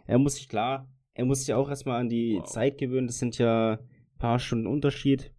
[0.07, 2.47] Er muss sich klar, er muss sich auch erstmal an die Wow.
[2.47, 3.07] Zeit gewöhnen.
[3.07, 5.33] Das sind ja ein paar Stunden Unterschied.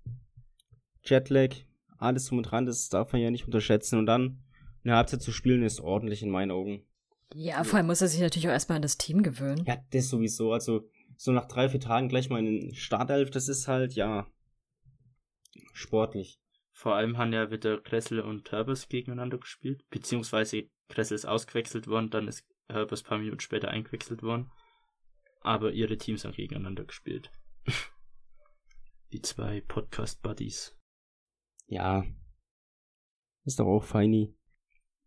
[1.03, 1.53] Jetlag,
[1.99, 3.99] alles drum und dran, das darf man ja nicht unterschätzen.
[3.99, 4.43] Und dann
[4.83, 6.83] eine Halbzeit zu spielen ist ordentlich in meinen Augen.
[7.35, 9.63] Ja, vor allem muss er sich natürlich auch erstmal an das Team gewöhnen.
[9.67, 10.53] Ja, das sowieso.
[10.53, 14.25] Also, so nach drei, vier Tagen gleich mal in den Startelf, das ist halt, ja,
[15.71, 16.40] sportlich.
[16.81, 22.09] Vor allem haben ja wieder Kressel und Herbers gegeneinander gespielt, beziehungsweise Kressel ist ausgewechselt worden,
[22.09, 24.51] dann ist Herbers ein paar Minuten später eingewechselt worden.
[25.41, 27.31] Aber ihre Teams haben gegeneinander gespielt.
[29.13, 30.75] Die zwei Podcast-Buddies.
[31.67, 32.03] Ja.
[33.43, 34.35] Ist doch auch feini.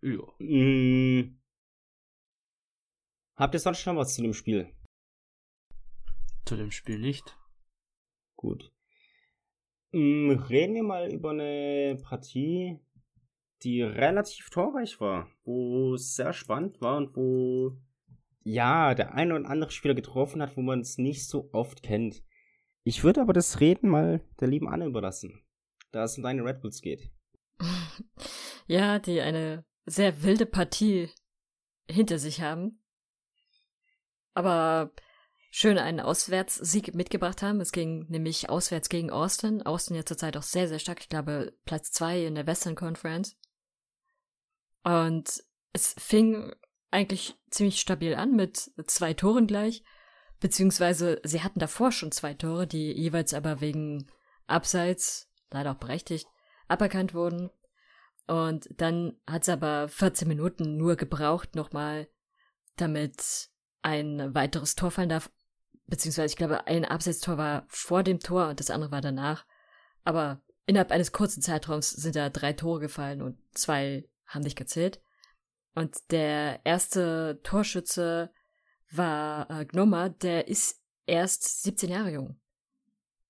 [0.00, 0.22] Ja.
[0.38, 1.40] Mm.
[3.34, 4.72] Habt ihr sonst noch was zu dem Spiel?
[6.44, 7.36] Zu dem Spiel nicht.
[8.36, 8.73] Gut.
[9.94, 12.80] Mm, reden wir mal über eine Partie,
[13.62, 17.78] die relativ torreich war, wo es sehr spannend war und wo
[18.42, 22.24] ja der eine oder andere Spieler getroffen hat, wo man es nicht so oft kennt.
[22.82, 25.44] Ich würde aber das Reden mal der lieben Anne überlassen,
[25.92, 27.12] da es um deine Red Bulls geht.
[28.66, 31.08] ja, die eine sehr wilde Partie
[31.88, 32.80] hinter sich haben.
[34.34, 34.90] Aber
[35.56, 37.60] schön einen Auswärtssieg mitgebracht haben.
[37.60, 39.62] Es ging nämlich auswärts gegen Austin.
[39.62, 40.98] Austin ja zurzeit auch sehr, sehr stark.
[41.00, 43.36] Ich glaube, Platz zwei in der Western Conference.
[44.82, 46.52] Und es fing
[46.90, 49.84] eigentlich ziemlich stabil an mit zwei Toren gleich.
[50.40, 54.08] Beziehungsweise sie hatten davor schon zwei Tore, die jeweils aber wegen
[54.48, 56.26] Abseits, leider auch berechtigt,
[56.66, 57.48] aberkannt wurden.
[58.26, 62.08] Und dann hat es aber 14 Minuten nur gebraucht, nochmal,
[62.74, 63.50] damit
[63.82, 65.30] ein weiteres Tor fallen darf.
[65.86, 69.44] Beziehungsweise ich glaube, ein Abseitstor war vor dem Tor und das andere war danach.
[70.04, 75.00] Aber innerhalb eines kurzen Zeitraums sind da drei Tore gefallen und zwei haben nicht gezählt.
[75.74, 78.30] Und der erste Torschütze
[78.90, 82.40] war äh, Gnoma, der ist erst 17 Jahre jung.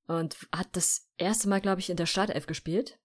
[0.06, 2.98] Und hat das erste Mal, glaube ich, in der Startelf gespielt.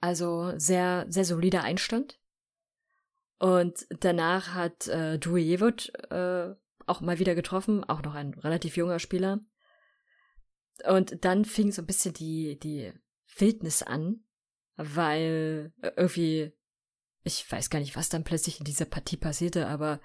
[0.00, 2.18] Also sehr, sehr solider Einstand.
[3.38, 6.54] Und danach hat äh, Dujevot äh,
[6.86, 9.40] auch mal wieder getroffen, auch noch ein relativ junger Spieler.
[10.86, 12.92] Und dann fing so ein bisschen die, die
[13.36, 14.24] Wildnis an,
[14.76, 16.52] weil irgendwie,
[17.22, 20.00] ich weiß gar nicht, was dann plötzlich in dieser Partie passierte, aber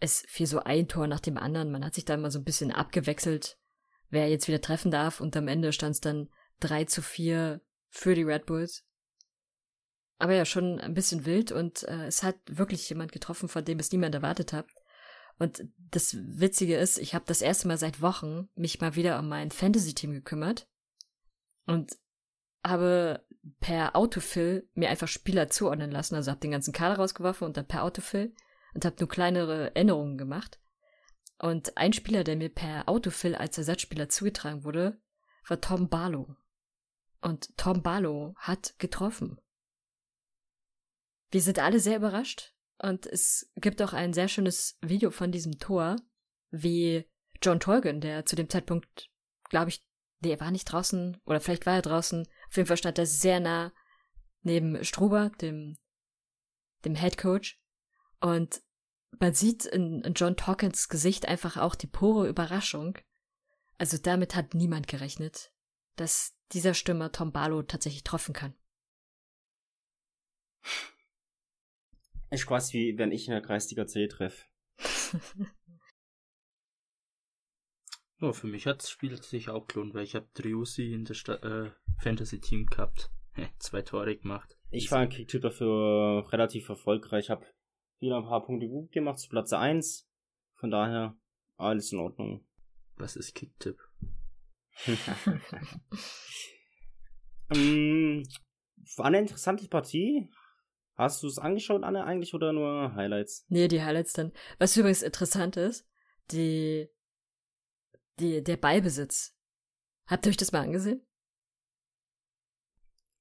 [0.00, 1.70] es fiel so ein Tor nach dem anderen.
[1.70, 3.58] Man hat sich da mal so ein bisschen abgewechselt,
[4.10, 5.20] wer jetzt wieder treffen darf.
[5.20, 6.28] Und am Ende stand es dann
[6.60, 8.84] 3 zu 4 für die Red Bulls.
[10.18, 13.78] Aber ja, schon ein bisschen wild und äh, es hat wirklich jemand getroffen, von dem
[13.78, 14.66] es niemand erwartet hat.
[15.38, 19.28] Und das Witzige ist, ich habe das erste Mal seit Wochen mich mal wieder um
[19.28, 20.68] mein Fantasy-Team gekümmert
[21.66, 21.96] und
[22.64, 23.24] habe
[23.60, 26.16] per Autofill mir einfach Spieler zuordnen lassen.
[26.16, 28.34] Also habe den ganzen Kader rausgeworfen und dann per Autofill
[28.74, 30.60] und habe nur kleinere Änderungen gemacht.
[31.38, 35.00] Und ein Spieler, der mir per Autofill als Ersatzspieler zugetragen wurde,
[35.46, 36.34] war Tom Barlow.
[37.20, 39.40] Und Tom Barlow hat getroffen.
[41.30, 45.58] Wir sind alle sehr überrascht und es gibt auch ein sehr schönes Video von diesem
[45.58, 45.96] Tor,
[46.50, 47.04] wie
[47.42, 49.10] John Tolgan, der zu dem Zeitpunkt,
[49.50, 49.84] glaube ich,
[50.20, 52.26] nee, er war nicht draußen oder vielleicht war er draußen.
[52.48, 53.72] Auf jeden Fall stand er sehr nah
[54.42, 55.76] neben Struber, dem,
[56.84, 57.60] dem Head Coach.
[58.20, 58.62] Und
[59.18, 62.98] man sieht in, in John Torkins Gesicht einfach auch die pure Überraschung.
[63.76, 65.52] Also damit hat niemand gerechnet,
[65.96, 68.54] dass dieser Stürmer Tom Barlow tatsächlich treffen kann.
[72.30, 74.46] Ist quasi wie wenn ich in der Kreisliga C treffe.
[78.20, 81.14] ja, für mich hat das Spiel sich auch gelohnt, weil ich habe Driussi in der
[81.14, 83.10] Sta äh, Fantasy-Team gehabt.
[83.58, 84.58] Zwei Tore gemacht.
[84.70, 87.30] Ich war ein Kicktipp dafür relativ erfolgreich.
[87.30, 87.46] Hab
[88.00, 90.06] wieder ein paar Punkte gut gemacht zu Platz 1.
[90.54, 91.16] Von daher
[91.56, 92.46] alles in Ordnung.
[92.96, 93.78] Was ist Kicktipp?
[97.54, 98.22] ähm,
[98.96, 100.28] war eine interessante Partie.
[100.98, 103.46] Hast du es angeschaut, Anne, eigentlich, oder nur Highlights?
[103.48, 104.32] Nee, die Highlights dann.
[104.58, 105.88] Was übrigens interessant ist,
[106.32, 106.88] die,
[108.18, 109.38] die, der Ballbesitz.
[110.08, 111.06] Habt ihr euch das mal angesehen?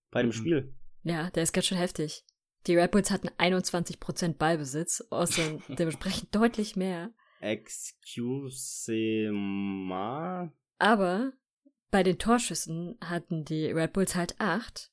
[0.10, 0.34] Bei dem mhm.
[0.34, 0.76] Spiel?
[1.04, 2.26] Ja, der ist ganz schön heftig.
[2.66, 7.12] Die Red Bulls hatten 21% Ballbesitz, außer dementsprechend deutlich mehr.
[7.42, 8.92] Excuse
[9.32, 10.52] me.
[10.80, 11.32] Aber
[11.92, 14.92] bei den Torschüssen hatten die Red Bulls halt 8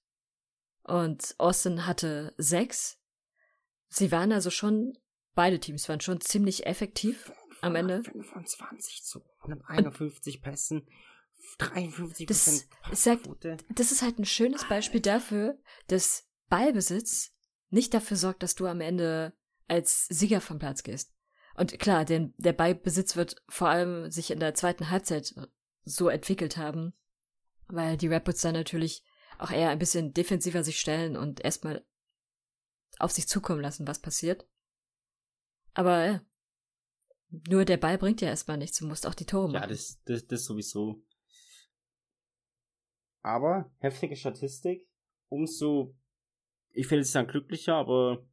[0.85, 2.99] und Austin hatte sechs.
[3.88, 4.99] Sie waren also schon,
[5.35, 8.03] beide Teams waren schon ziemlich effektiv am Ende.
[8.03, 10.87] 25 zu 151 Pässen,
[11.59, 13.29] 53 das, sagt,
[13.70, 17.33] das ist halt ein schönes Beispiel dafür, dass Ballbesitz
[17.70, 19.33] nicht dafür sorgt, dass du am Ende
[19.68, 21.14] als Sieger vom Platz gehst.
[21.57, 25.35] Und klar, denn der Ballbesitz wird vor allem sich in der zweiten Halbzeit
[25.85, 26.92] so entwickelt haben,
[27.68, 29.05] weil die Rapids dann natürlich
[29.38, 31.85] auch eher ein bisschen defensiver sich stellen und erstmal
[32.99, 34.47] auf sich zukommen lassen, was passiert.
[35.75, 36.20] Aber ja,
[37.49, 39.62] nur der Ball bringt ja erstmal nichts, du musst auch die Tore machen.
[39.62, 41.03] Ja, das, das, das sowieso.
[43.23, 44.87] Aber heftige Statistik.
[45.29, 45.97] umso,
[46.70, 48.27] ich finde es dann glücklicher, aber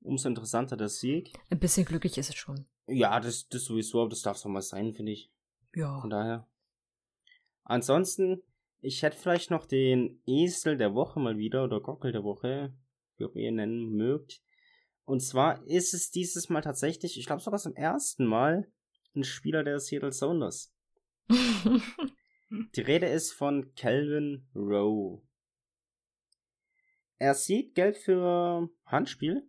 [0.00, 1.32] umso interessanter der Sieg.
[1.50, 2.66] Ein bisschen glücklich ist es schon.
[2.86, 5.32] Ja, das, das sowieso, aber das darf es auch mal sein, finde ich.
[5.74, 6.00] Ja.
[6.00, 6.46] Von daher.
[7.64, 8.42] Ansonsten,
[8.84, 12.74] ich hätte vielleicht noch den Esel der Woche mal wieder oder Gockel der Woche,
[13.16, 14.42] wie auch ihr ihn nennen mögt.
[15.04, 18.70] Und zwar ist es dieses Mal tatsächlich, ich glaube sogar zum ersten Mal,
[19.16, 20.74] ein Spieler der Seattle Sounders.
[21.30, 25.22] Die Rede ist von Calvin Rowe.
[27.18, 29.48] Er sieht Geld für Handspiel.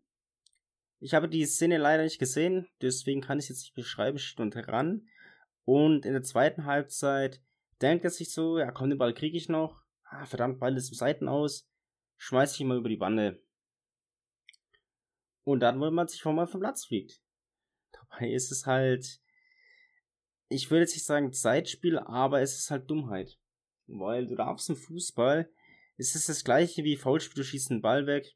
[0.99, 4.39] Ich habe die Szene leider nicht gesehen, deswegen kann ich es jetzt nicht beschreiben, steht
[4.39, 5.07] und ran.
[5.65, 7.41] Und in der zweiten Halbzeit
[7.81, 9.81] denkt er sich so, ja komm, den Ball kriege ich noch.
[10.03, 11.67] Ah, verdammt, Ball ist im Seiten aus.
[12.17, 13.41] Schmeiß ich ihn mal über die Bande.
[15.43, 17.21] Und dann, wenn man sich schon mal vom Platz fliegt.
[17.91, 19.19] Dabei ist es halt,
[20.49, 23.37] ich würde jetzt nicht sagen Zeitspiel, aber es ist halt Dummheit.
[23.87, 25.49] Weil du darfst im Fußball,
[25.97, 28.35] es ist das gleiche wie Foulspiel, du schießt den Ball weg.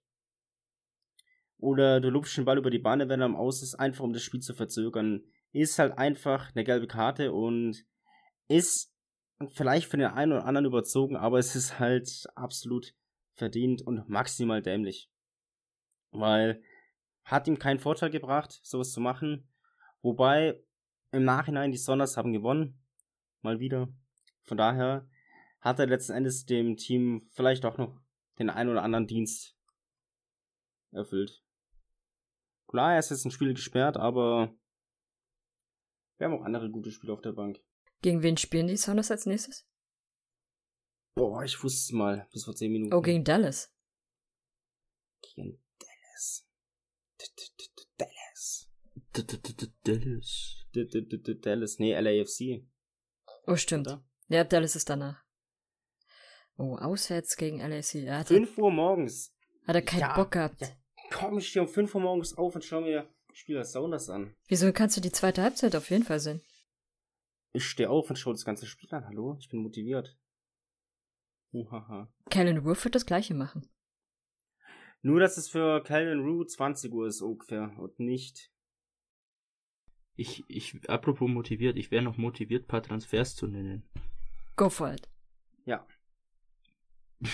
[1.58, 4.13] Oder du lupfst den Ball über die Bahn, wenn er am Aus ist, einfach um
[4.13, 5.23] das Spiel zu verzögern.
[5.52, 7.86] Ist halt einfach eine gelbe Karte und
[8.47, 8.93] ist
[9.47, 12.93] vielleicht für den einen oder anderen überzogen, aber es ist halt absolut
[13.34, 15.10] verdient und maximal dämlich.
[16.12, 16.62] Weil
[17.23, 19.47] hat ihm keinen Vorteil gebracht, sowas zu machen.
[20.02, 20.62] Wobei
[21.12, 22.82] im Nachhinein die Sonders haben gewonnen.
[23.41, 23.88] Mal wieder.
[24.43, 25.08] Von daher
[25.62, 28.02] hat er letzten Endes dem Team vielleicht auch noch
[28.39, 29.56] den einen oder anderen Dienst
[30.91, 31.43] erfüllt.
[32.67, 34.54] Klar, er ist jetzt ein Spiel gesperrt, aber
[36.17, 37.60] wir haben auch andere gute Spiele auf der Bank.
[38.01, 39.65] Gegen wen spielen die Sounders als nächstes?
[41.15, 42.93] Boah, ich wusste es mal, bis vor 10 Minuten.
[42.93, 43.73] Oh, gegen Dallas.
[45.21, 46.45] Gegen Dallas.
[47.97, 48.69] Dallas.
[49.83, 50.65] Dallas.
[51.41, 52.65] Dallas, nee, LAFC.
[53.47, 53.88] Oh, stimmt.
[53.88, 54.03] Oder?
[54.27, 55.23] Ja, Dallas ist danach.
[56.57, 57.59] Oh, auswärts gegen.
[57.59, 59.33] Er hat, 5 Uhr morgens.
[59.65, 60.62] hat er keinen Ja, Bock gehabt.
[60.62, 60.67] ja.
[61.12, 64.35] Komm, ich stehe um 5 Uhr morgens auf und schau mir Spieler Sounders an.
[64.47, 66.41] Wieso kannst du die zweite Halbzeit auf jeden Fall sehen?
[67.51, 69.05] Ich stehe auf und schaue das ganze Spiel an.
[69.05, 69.38] Hallo?
[69.39, 70.17] Ich bin motiviert.
[71.51, 72.12] Uhaha.
[72.29, 73.67] Callan Wolf wird das gleiche machen.
[75.01, 78.51] Nur, dass es für Calvin Rue 20 Uhr ist ungefähr und nicht.
[80.15, 83.89] Ich, ich, apropos motiviert, ich wäre noch motiviert, paar Transfers zu nennen.
[84.57, 85.09] Go for it.
[85.65, 85.88] Ja.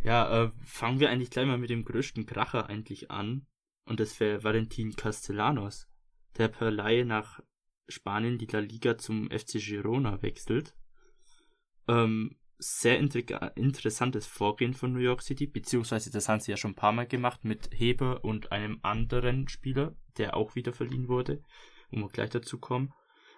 [0.00, 3.46] Ja, äh, fangen wir eigentlich gleich mal mit dem größten Kracher eigentlich an.
[3.84, 5.88] Und das wäre Valentin Castellanos,
[6.36, 7.42] der per Laie nach
[7.88, 10.74] Spanien die La Liga zum FC Girona wechselt.
[11.88, 16.72] Ähm, sehr inter interessantes Vorgehen von New York City, beziehungsweise das haben sie ja schon
[16.72, 21.42] ein paar Mal gemacht mit Heber und einem anderen Spieler, der auch wieder verliehen wurde,
[21.90, 22.92] wo wir gleich dazu kommen.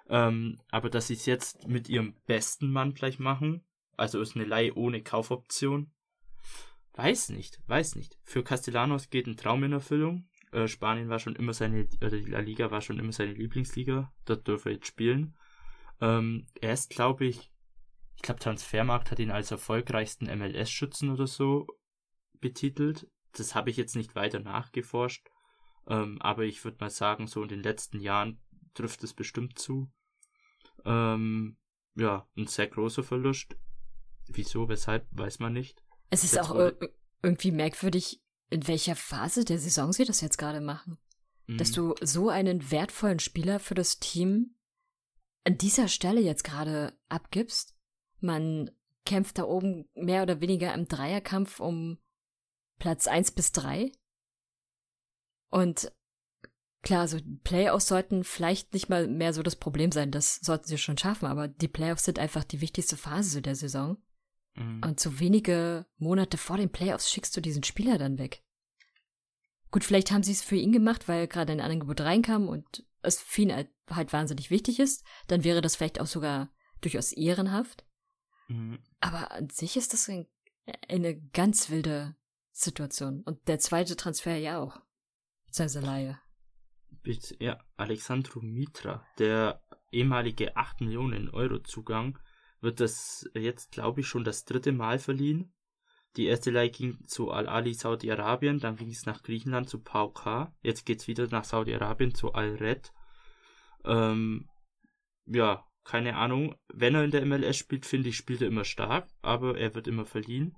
[0.08, 3.64] Ähm, aber dass sie es jetzt mit ihrem besten Mann gleich machen,
[3.96, 5.92] also ist eine Leihe ohne Kaufoption,
[6.94, 8.18] weiß nicht, weiß nicht.
[8.24, 10.29] Für Castellanos geht ein Traum in Erfüllung.
[10.52, 14.12] Äh, Spanien war schon immer seine, oder die La Liga war schon immer seine Lieblingsliga.
[14.24, 15.36] Dort dürfen er jetzt spielen.
[16.00, 17.52] Ähm, er ist, glaube ich,
[18.16, 21.66] ich glaube, Transfermarkt hat ihn als erfolgreichsten MLS-Schützen oder so
[22.40, 23.08] betitelt.
[23.32, 25.28] Das habe ich jetzt nicht weiter nachgeforscht.
[25.86, 28.40] Ähm, aber ich würde mal sagen, so in den letzten Jahren
[28.74, 29.90] trifft es bestimmt zu.
[30.84, 31.56] Ähm,
[31.94, 33.56] ja, ein sehr großer Verlust.
[34.28, 35.82] Wieso, weshalb, weiß man nicht.
[36.10, 36.72] Es ist Jetzt auch
[37.22, 40.98] irgendwie merkwürdig, in welcher Phase der Saison sie das jetzt gerade machen.
[41.46, 41.74] Dass Mhm.
[41.74, 44.54] du so einen wertvollen Spieler für das Team
[45.44, 47.74] an dieser Stelle jetzt gerade abgibst.
[48.20, 48.70] Man
[49.06, 51.98] kämpft da oben mehr oder weniger im Dreierkampf um
[52.78, 53.90] Platz eins bis drei.
[55.50, 55.90] Und
[56.82, 60.78] klar, so Playoffs sollten vielleicht nicht mal mehr so das Problem sein, das sollten sie
[60.78, 63.96] schon schaffen, aber die Playoffs sind einfach die wichtigste Phase der Saison.
[64.54, 64.82] Mhm.
[64.84, 68.42] Und so wenige Monate vor den Playoffs schickst du diesen Spieler dann weg.
[69.70, 73.20] Gut, vielleicht haben sie es für ihn gemacht, weil gerade ein Angebot reinkam und es
[73.20, 75.04] für ihn halt, halt wahnsinnig wichtig ist.
[75.28, 77.84] Dann wäre das vielleicht auch sogar durchaus ehrenhaft.
[78.48, 78.80] Mhm.
[79.00, 80.26] Aber an sich ist das ein,
[80.88, 82.16] eine ganz wilde
[82.50, 83.22] Situation.
[83.22, 84.80] Und der zweite Transfer ja auch.
[85.50, 86.20] Seine Laie.
[87.02, 92.18] Bitte, ja, Alexandru Mitra, der ehemalige 8 Millionen Euro Zugang,
[92.60, 95.52] wird das jetzt, glaube ich, schon das dritte Mal verliehen.
[96.16, 100.84] Die erste Leihe ging zu Al-Ali Saudi-Arabien, dann ging es nach Griechenland zu PAOK, jetzt
[100.84, 102.92] geht's wieder nach Saudi-Arabien zu Al-Red.
[103.84, 104.48] Ähm,
[105.26, 106.56] ja, keine Ahnung.
[106.72, 109.86] Wenn er in der MLS spielt, finde ich, spielt er immer stark, aber er wird
[109.86, 110.56] immer verliehen.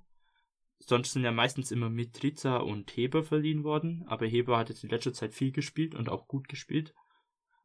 [0.79, 4.89] Sonst sind ja meistens immer Mitriza und Heber verliehen worden, aber Heber hat jetzt in
[4.89, 6.93] letzter Zeit viel gespielt und auch gut gespielt.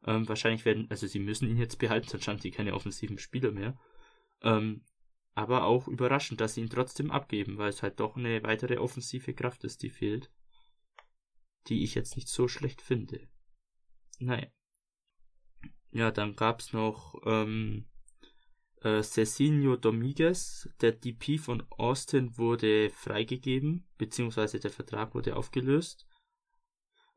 [0.05, 3.51] Ähm, wahrscheinlich werden, also sie müssen ihn jetzt behalten, sonst haben sie keine offensiven Spieler
[3.51, 3.77] mehr.
[4.41, 4.83] Ähm,
[5.35, 9.33] Aber auch überraschend, dass sie ihn trotzdem abgeben, weil es halt doch eine weitere offensive
[9.33, 10.31] Kraft ist, die fehlt.
[11.67, 13.27] Die ich jetzt nicht so schlecht finde.
[14.19, 14.47] Naja.
[15.91, 17.87] Ja, dann gab's noch ähm,
[18.81, 26.05] äh, Cecinio Dominguez, der DP von Austin wurde freigegeben, beziehungsweise der Vertrag wurde aufgelöst.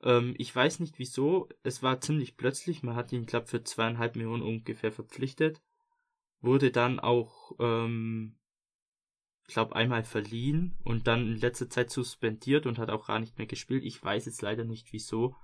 [0.03, 4.17] Ähm, ich weiß nicht wieso, es war ziemlich plötzlich, man hat ihn, glaube für zweieinhalb
[4.17, 5.61] Millionen ungefähr verpflichtet,
[6.43, 8.37] wurde dann auch, ähm,
[9.47, 13.47] glaube einmal verliehen und dann in letzter Zeit suspendiert und hat auch gar nicht mehr
[13.47, 13.85] gespielt.
[13.85, 15.37] Ich weiß jetzt leider nicht wieso,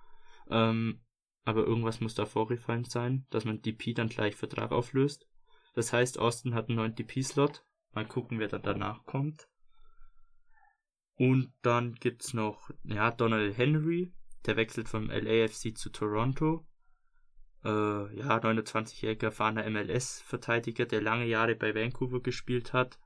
[0.51, 1.01] ähm,
[1.45, 5.27] aber irgendwas muss da vorgefallen sein, dass man DP dann gleich Vertrag auflöst.
[5.75, 7.65] Das heißt, Austin hat einen neuen DP-Slot.
[7.93, 9.49] Mal gucken, wer da danach kommt.
[11.15, 14.13] Und dann gibt's noch, ja, Donald Henry.
[14.47, 16.67] Der wechselt vom LAFC zu Toronto.
[17.69, 22.99] Äh, ja, 29-jähriger erfahrener MLS-Verteidiger, der lange Jahre bei Vancouver gespielt hat.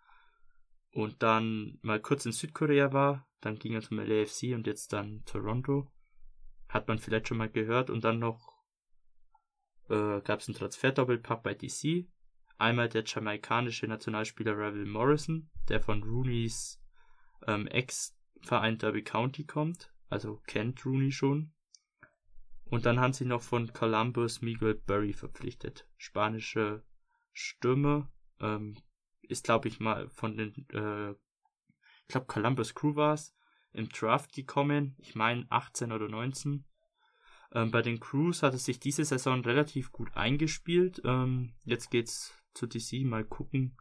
[0.93, 3.27] Und dann mal kurz in Südkorea war.
[3.41, 5.91] Dann ging er zum LAFC und jetzt dann Toronto.
[6.69, 7.91] Hat man vielleicht schon mal gehört.
[7.91, 8.53] Und dann noch
[9.89, 12.07] äh, gab es einen Transfer-Doppelpack bei DC.
[12.59, 16.81] Einmal der jamaikanische Nationalspieler Ravel Morrison, der von Rooneys
[17.49, 21.53] ähm, Ex-Verein Derby County kommt, also kennt Rooney schon.
[22.73, 25.87] Und dann haben sie noch von Columbus Miguel Burry verpflichtet.
[25.99, 26.83] Spanische
[27.35, 28.11] Stürmer,
[28.41, 28.79] ähm,
[29.21, 33.37] ist glaube ich mal von den, äh, ich glaube Columbus Crew war es,
[33.75, 36.65] im Draft gekommen, ich meine 18 oder 19.
[37.53, 41.03] Ähm, bei den Crews hat es sich diese Saison relativ gut eingespielt.
[41.05, 43.77] Ähm, jetzt geht's zu DC, mal gucken.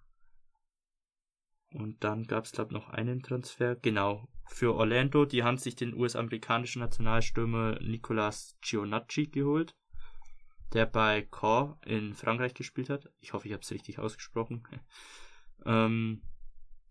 [1.74, 3.76] Und dann gab es, glaube ich, noch einen Transfer.
[3.76, 5.26] Genau, für Orlando.
[5.26, 9.76] Die haben sich den US-amerikanischen Nationalstürmer Nicolas Gionacci geholt,
[10.74, 13.09] der bei Caen in Frankreich gespielt hat.
[13.19, 14.63] Ich hoffe, ich habe es richtig ausgesprochen.
[15.65, 16.22] ähm,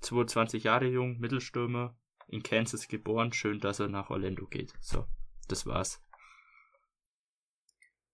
[0.00, 1.94] 22 Jahre jung, Mittelstürmer,
[2.28, 3.32] in Kansas geboren.
[3.32, 4.72] Schön, dass er nach Orlando geht.
[4.80, 5.04] So,
[5.48, 6.02] das war's.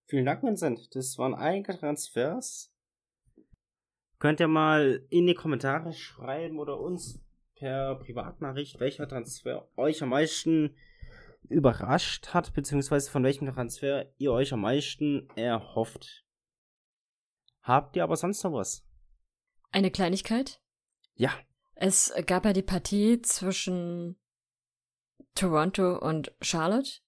[0.07, 0.95] Vielen Dank, Vincent.
[0.95, 2.73] Das waren einige Transfers.
[4.19, 7.19] Könnt ihr mal in die Kommentare schreiben oder uns
[7.55, 10.75] per Privatnachricht, welcher Transfer euch am meisten
[11.49, 16.25] überrascht hat, beziehungsweise von welchem Transfer ihr euch am meisten erhofft.
[17.61, 18.85] Habt ihr aber sonst noch was?
[19.71, 20.61] Eine Kleinigkeit?
[21.15, 21.31] Ja.
[21.75, 24.17] Es gab ja die Partie zwischen
[25.35, 27.01] Toronto und Charlotte,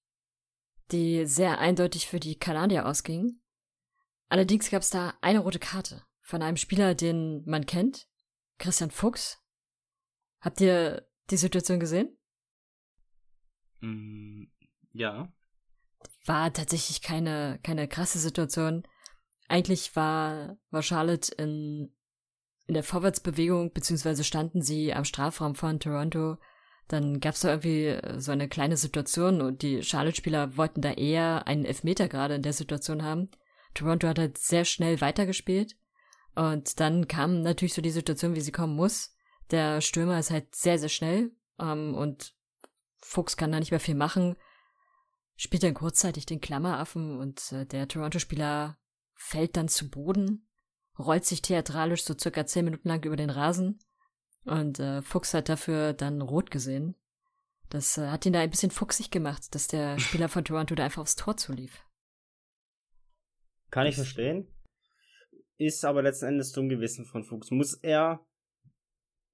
[0.92, 3.40] die sehr eindeutig für die Kanadier ausging.
[4.28, 8.06] Allerdings gab es da eine rote Karte von einem Spieler, den man kennt,
[8.58, 9.42] Christian Fuchs.
[10.40, 12.16] Habt ihr die Situation gesehen?
[13.80, 14.44] Mm,
[14.92, 15.32] ja.
[16.26, 18.86] War tatsächlich keine, keine krasse Situation.
[19.48, 21.92] Eigentlich war, war Charlotte in,
[22.66, 26.38] in der Vorwärtsbewegung, beziehungsweise standen sie am Strafraum von Toronto.
[26.86, 31.46] Dann gab es da irgendwie so eine kleine Situation und die Charlotte-Spieler wollten da eher
[31.48, 33.30] einen Elfmeter gerade in der Situation haben.
[33.74, 35.76] Toronto hat halt sehr schnell weitergespielt
[36.34, 39.14] und dann kam natürlich so die Situation, wie sie kommen muss.
[39.50, 42.34] Der Stürmer ist halt sehr, sehr schnell ähm, und
[43.02, 44.36] Fuchs kann da nicht mehr viel machen.
[45.36, 48.78] Spielt dann kurzzeitig den Klammeraffen und äh, der Toronto-Spieler
[49.14, 50.46] fällt dann zu Boden,
[50.98, 53.80] rollt sich theatralisch so circa zehn Minuten lang über den Rasen
[54.44, 56.94] und äh, Fuchs hat dafür dann rot gesehen.
[57.70, 60.84] Das äh, hat ihn da ein bisschen fuchsig gemacht, dass der Spieler von Toronto da
[60.84, 61.84] einfach aufs Tor zulief.
[63.70, 64.46] Kann ich verstehen
[65.60, 67.50] ist aber letzten Endes dumm gewesen von Fuchs.
[67.50, 68.24] Muss er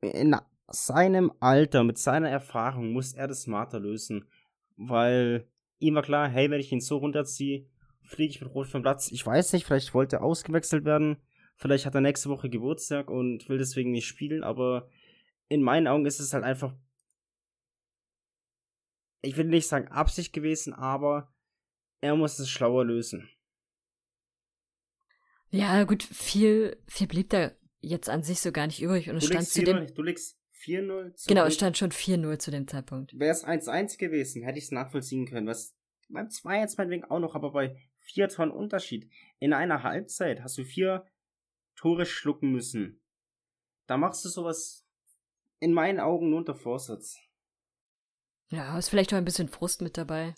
[0.00, 0.36] in
[0.68, 4.28] seinem Alter, mit seiner Erfahrung, muss er das smarter lösen.
[4.76, 5.48] Weil
[5.78, 7.68] ihm war klar, hey, wenn ich ihn so runterziehe,
[8.02, 9.10] fliege ich mit Rot vom Platz.
[9.12, 11.16] Ich weiß nicht, vielleicht wollte er ausgewechselt werden.
[11.54, 14.90] Vielleicht hat er nächste Woche Geburtstag und will deswegen nicht spielen, aber
[15.48, 16.74] in meinen Augen ist es halt einfach.
[19.22, 21.32] Ich will nicht sagen Absicht gewesen, aber
[22.00, 23.28] er muss es schlauer lösen.
[25.50, 29.08] Ja, gut, viel, viel blieb da jetzt an sich so gar nicht übrig.
[29.10, 29.86] Und es stand zu dem.
[29.94, 33.18] Du legst 4-0 Genau, es stand schon 4-0 zu dem Zeitpunkt.
[33.18, 35.46] Wäre es 1-1 gewesen, hätte ich es nachvollziehen können.
[35.46, 35.76] Was
[36.08, 39.10] beim 2-1 meinetwegen auch noch, aber bei vier Toren Unterschied.
[39.38, 41.04] In einer Halbzeit hast du vier
[41.74, 43.00] Tore schlucken müssen.
[43.86, 44.86] Da machst du sowas
[45.60, 47.18] in meinen Augen nur unter Vorsatz.
[48.48, 50.34] Ja, ist vielleicht auch ein bisschen Frust mit dabei.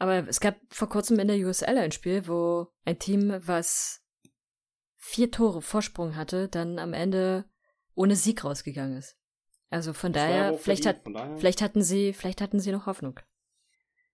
[0.00, 4.02] Aber es gab vor kurzem in der USL ein Spiel, wo ein Team, was
[4.96, 7.44] vier Tore Vorsprung hatte, dann am Ende
[7.94, 9.18] ohne Sieg rausgegangen ist.
[9.68, 11.36] Also von das daher, vielleicht, hat, von daher.
[11.36, 13.20] vielleicht hatten sie, vielleicht hatten sie noch Hoffnung.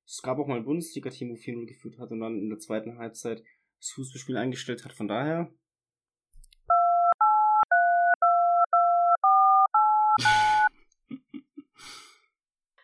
[0.05, 2.99] Es gab auch mal ein Bundesliga-Team, wo 4-0 geführt hat und dann in der zweiten
[2.99, 3.45] Halbzeit
[3.79, 4.93] das Fußballspiel eingestellt hat.
[4.93, 5.53] Von daher.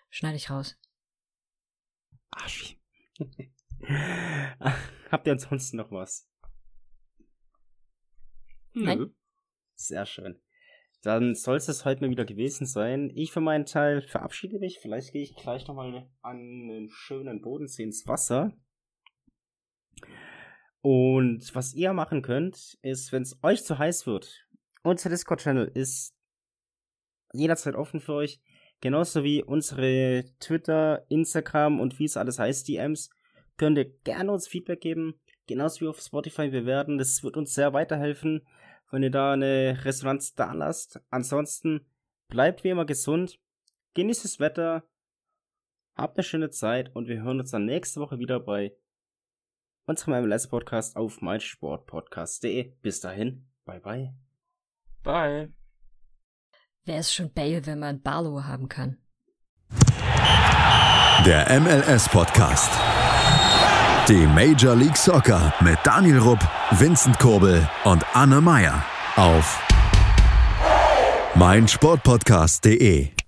[0.09, 0.77] Schneide ich raus.
[5.11, 6.29] Habt ihr ansonsten noch was?
[8.75, 9.15] Nein.
[9.75, 10.41] Sehr schön.
[11.03, 13.11] Dann soll es das heute mal wieder gewesen sein.
[13.15, 14.79] Ich für meinen Teil verabschiede mich.
[14.81, 18.57] Vielleicht gehe ich gleich nochmal an einen schönen Bodensee ins Wasser.
[20.81, 24.49] Und was ihr machen könnt, ist, wenn es euch zu heiß wird,
[24.83, 26.15] unser Discord-Channel ist
[27.33, 28.41] jederzeit offen für euch.
[28.81, 33.11] Genauso wie unsere Twitter, Instagram und wie es alles heißt, DMs.
[33.57, 35.21] Könnt ihr gerne uns Feedback geben.
[35.47, 36.99] Genauso wie auf Spotify bewerten.
[36.99, 38.47] Das wird uns sehr weiterhelfen,
[38.91, 41.01] wenn ihr da eine Resonanz da lasst.
[41.11, 41.87] Ansonsten
[42.29, 43.39] bleibt wie immer gesund.
[43.95, 44.85] Genießt das Wetter.
[45.95, 48.75] Habt eine schöne Zeit und wir hören uns dann nächste Woche wieder bei
[49.85, 52.73] unserem MLS-Podcast auf meinsportpodcast.de.
[52.81, 54.15] Bis dahin, bye bye.
[55.03, 55.53] Bye.
[56.85, 58.99] Wer ist schon Bale, wenn man Barlow haben kann?
[61.25, 62.73] Der MLS-Podcast.
[64.09, 66.41] Die Major League Soccer mit Daniel Rupp,
[66.73, 68.85] Vincent Kurbel und Anne Meyer
[69.15, 69.61] auf
[71.37, 73.22] meinsportpodcast.de.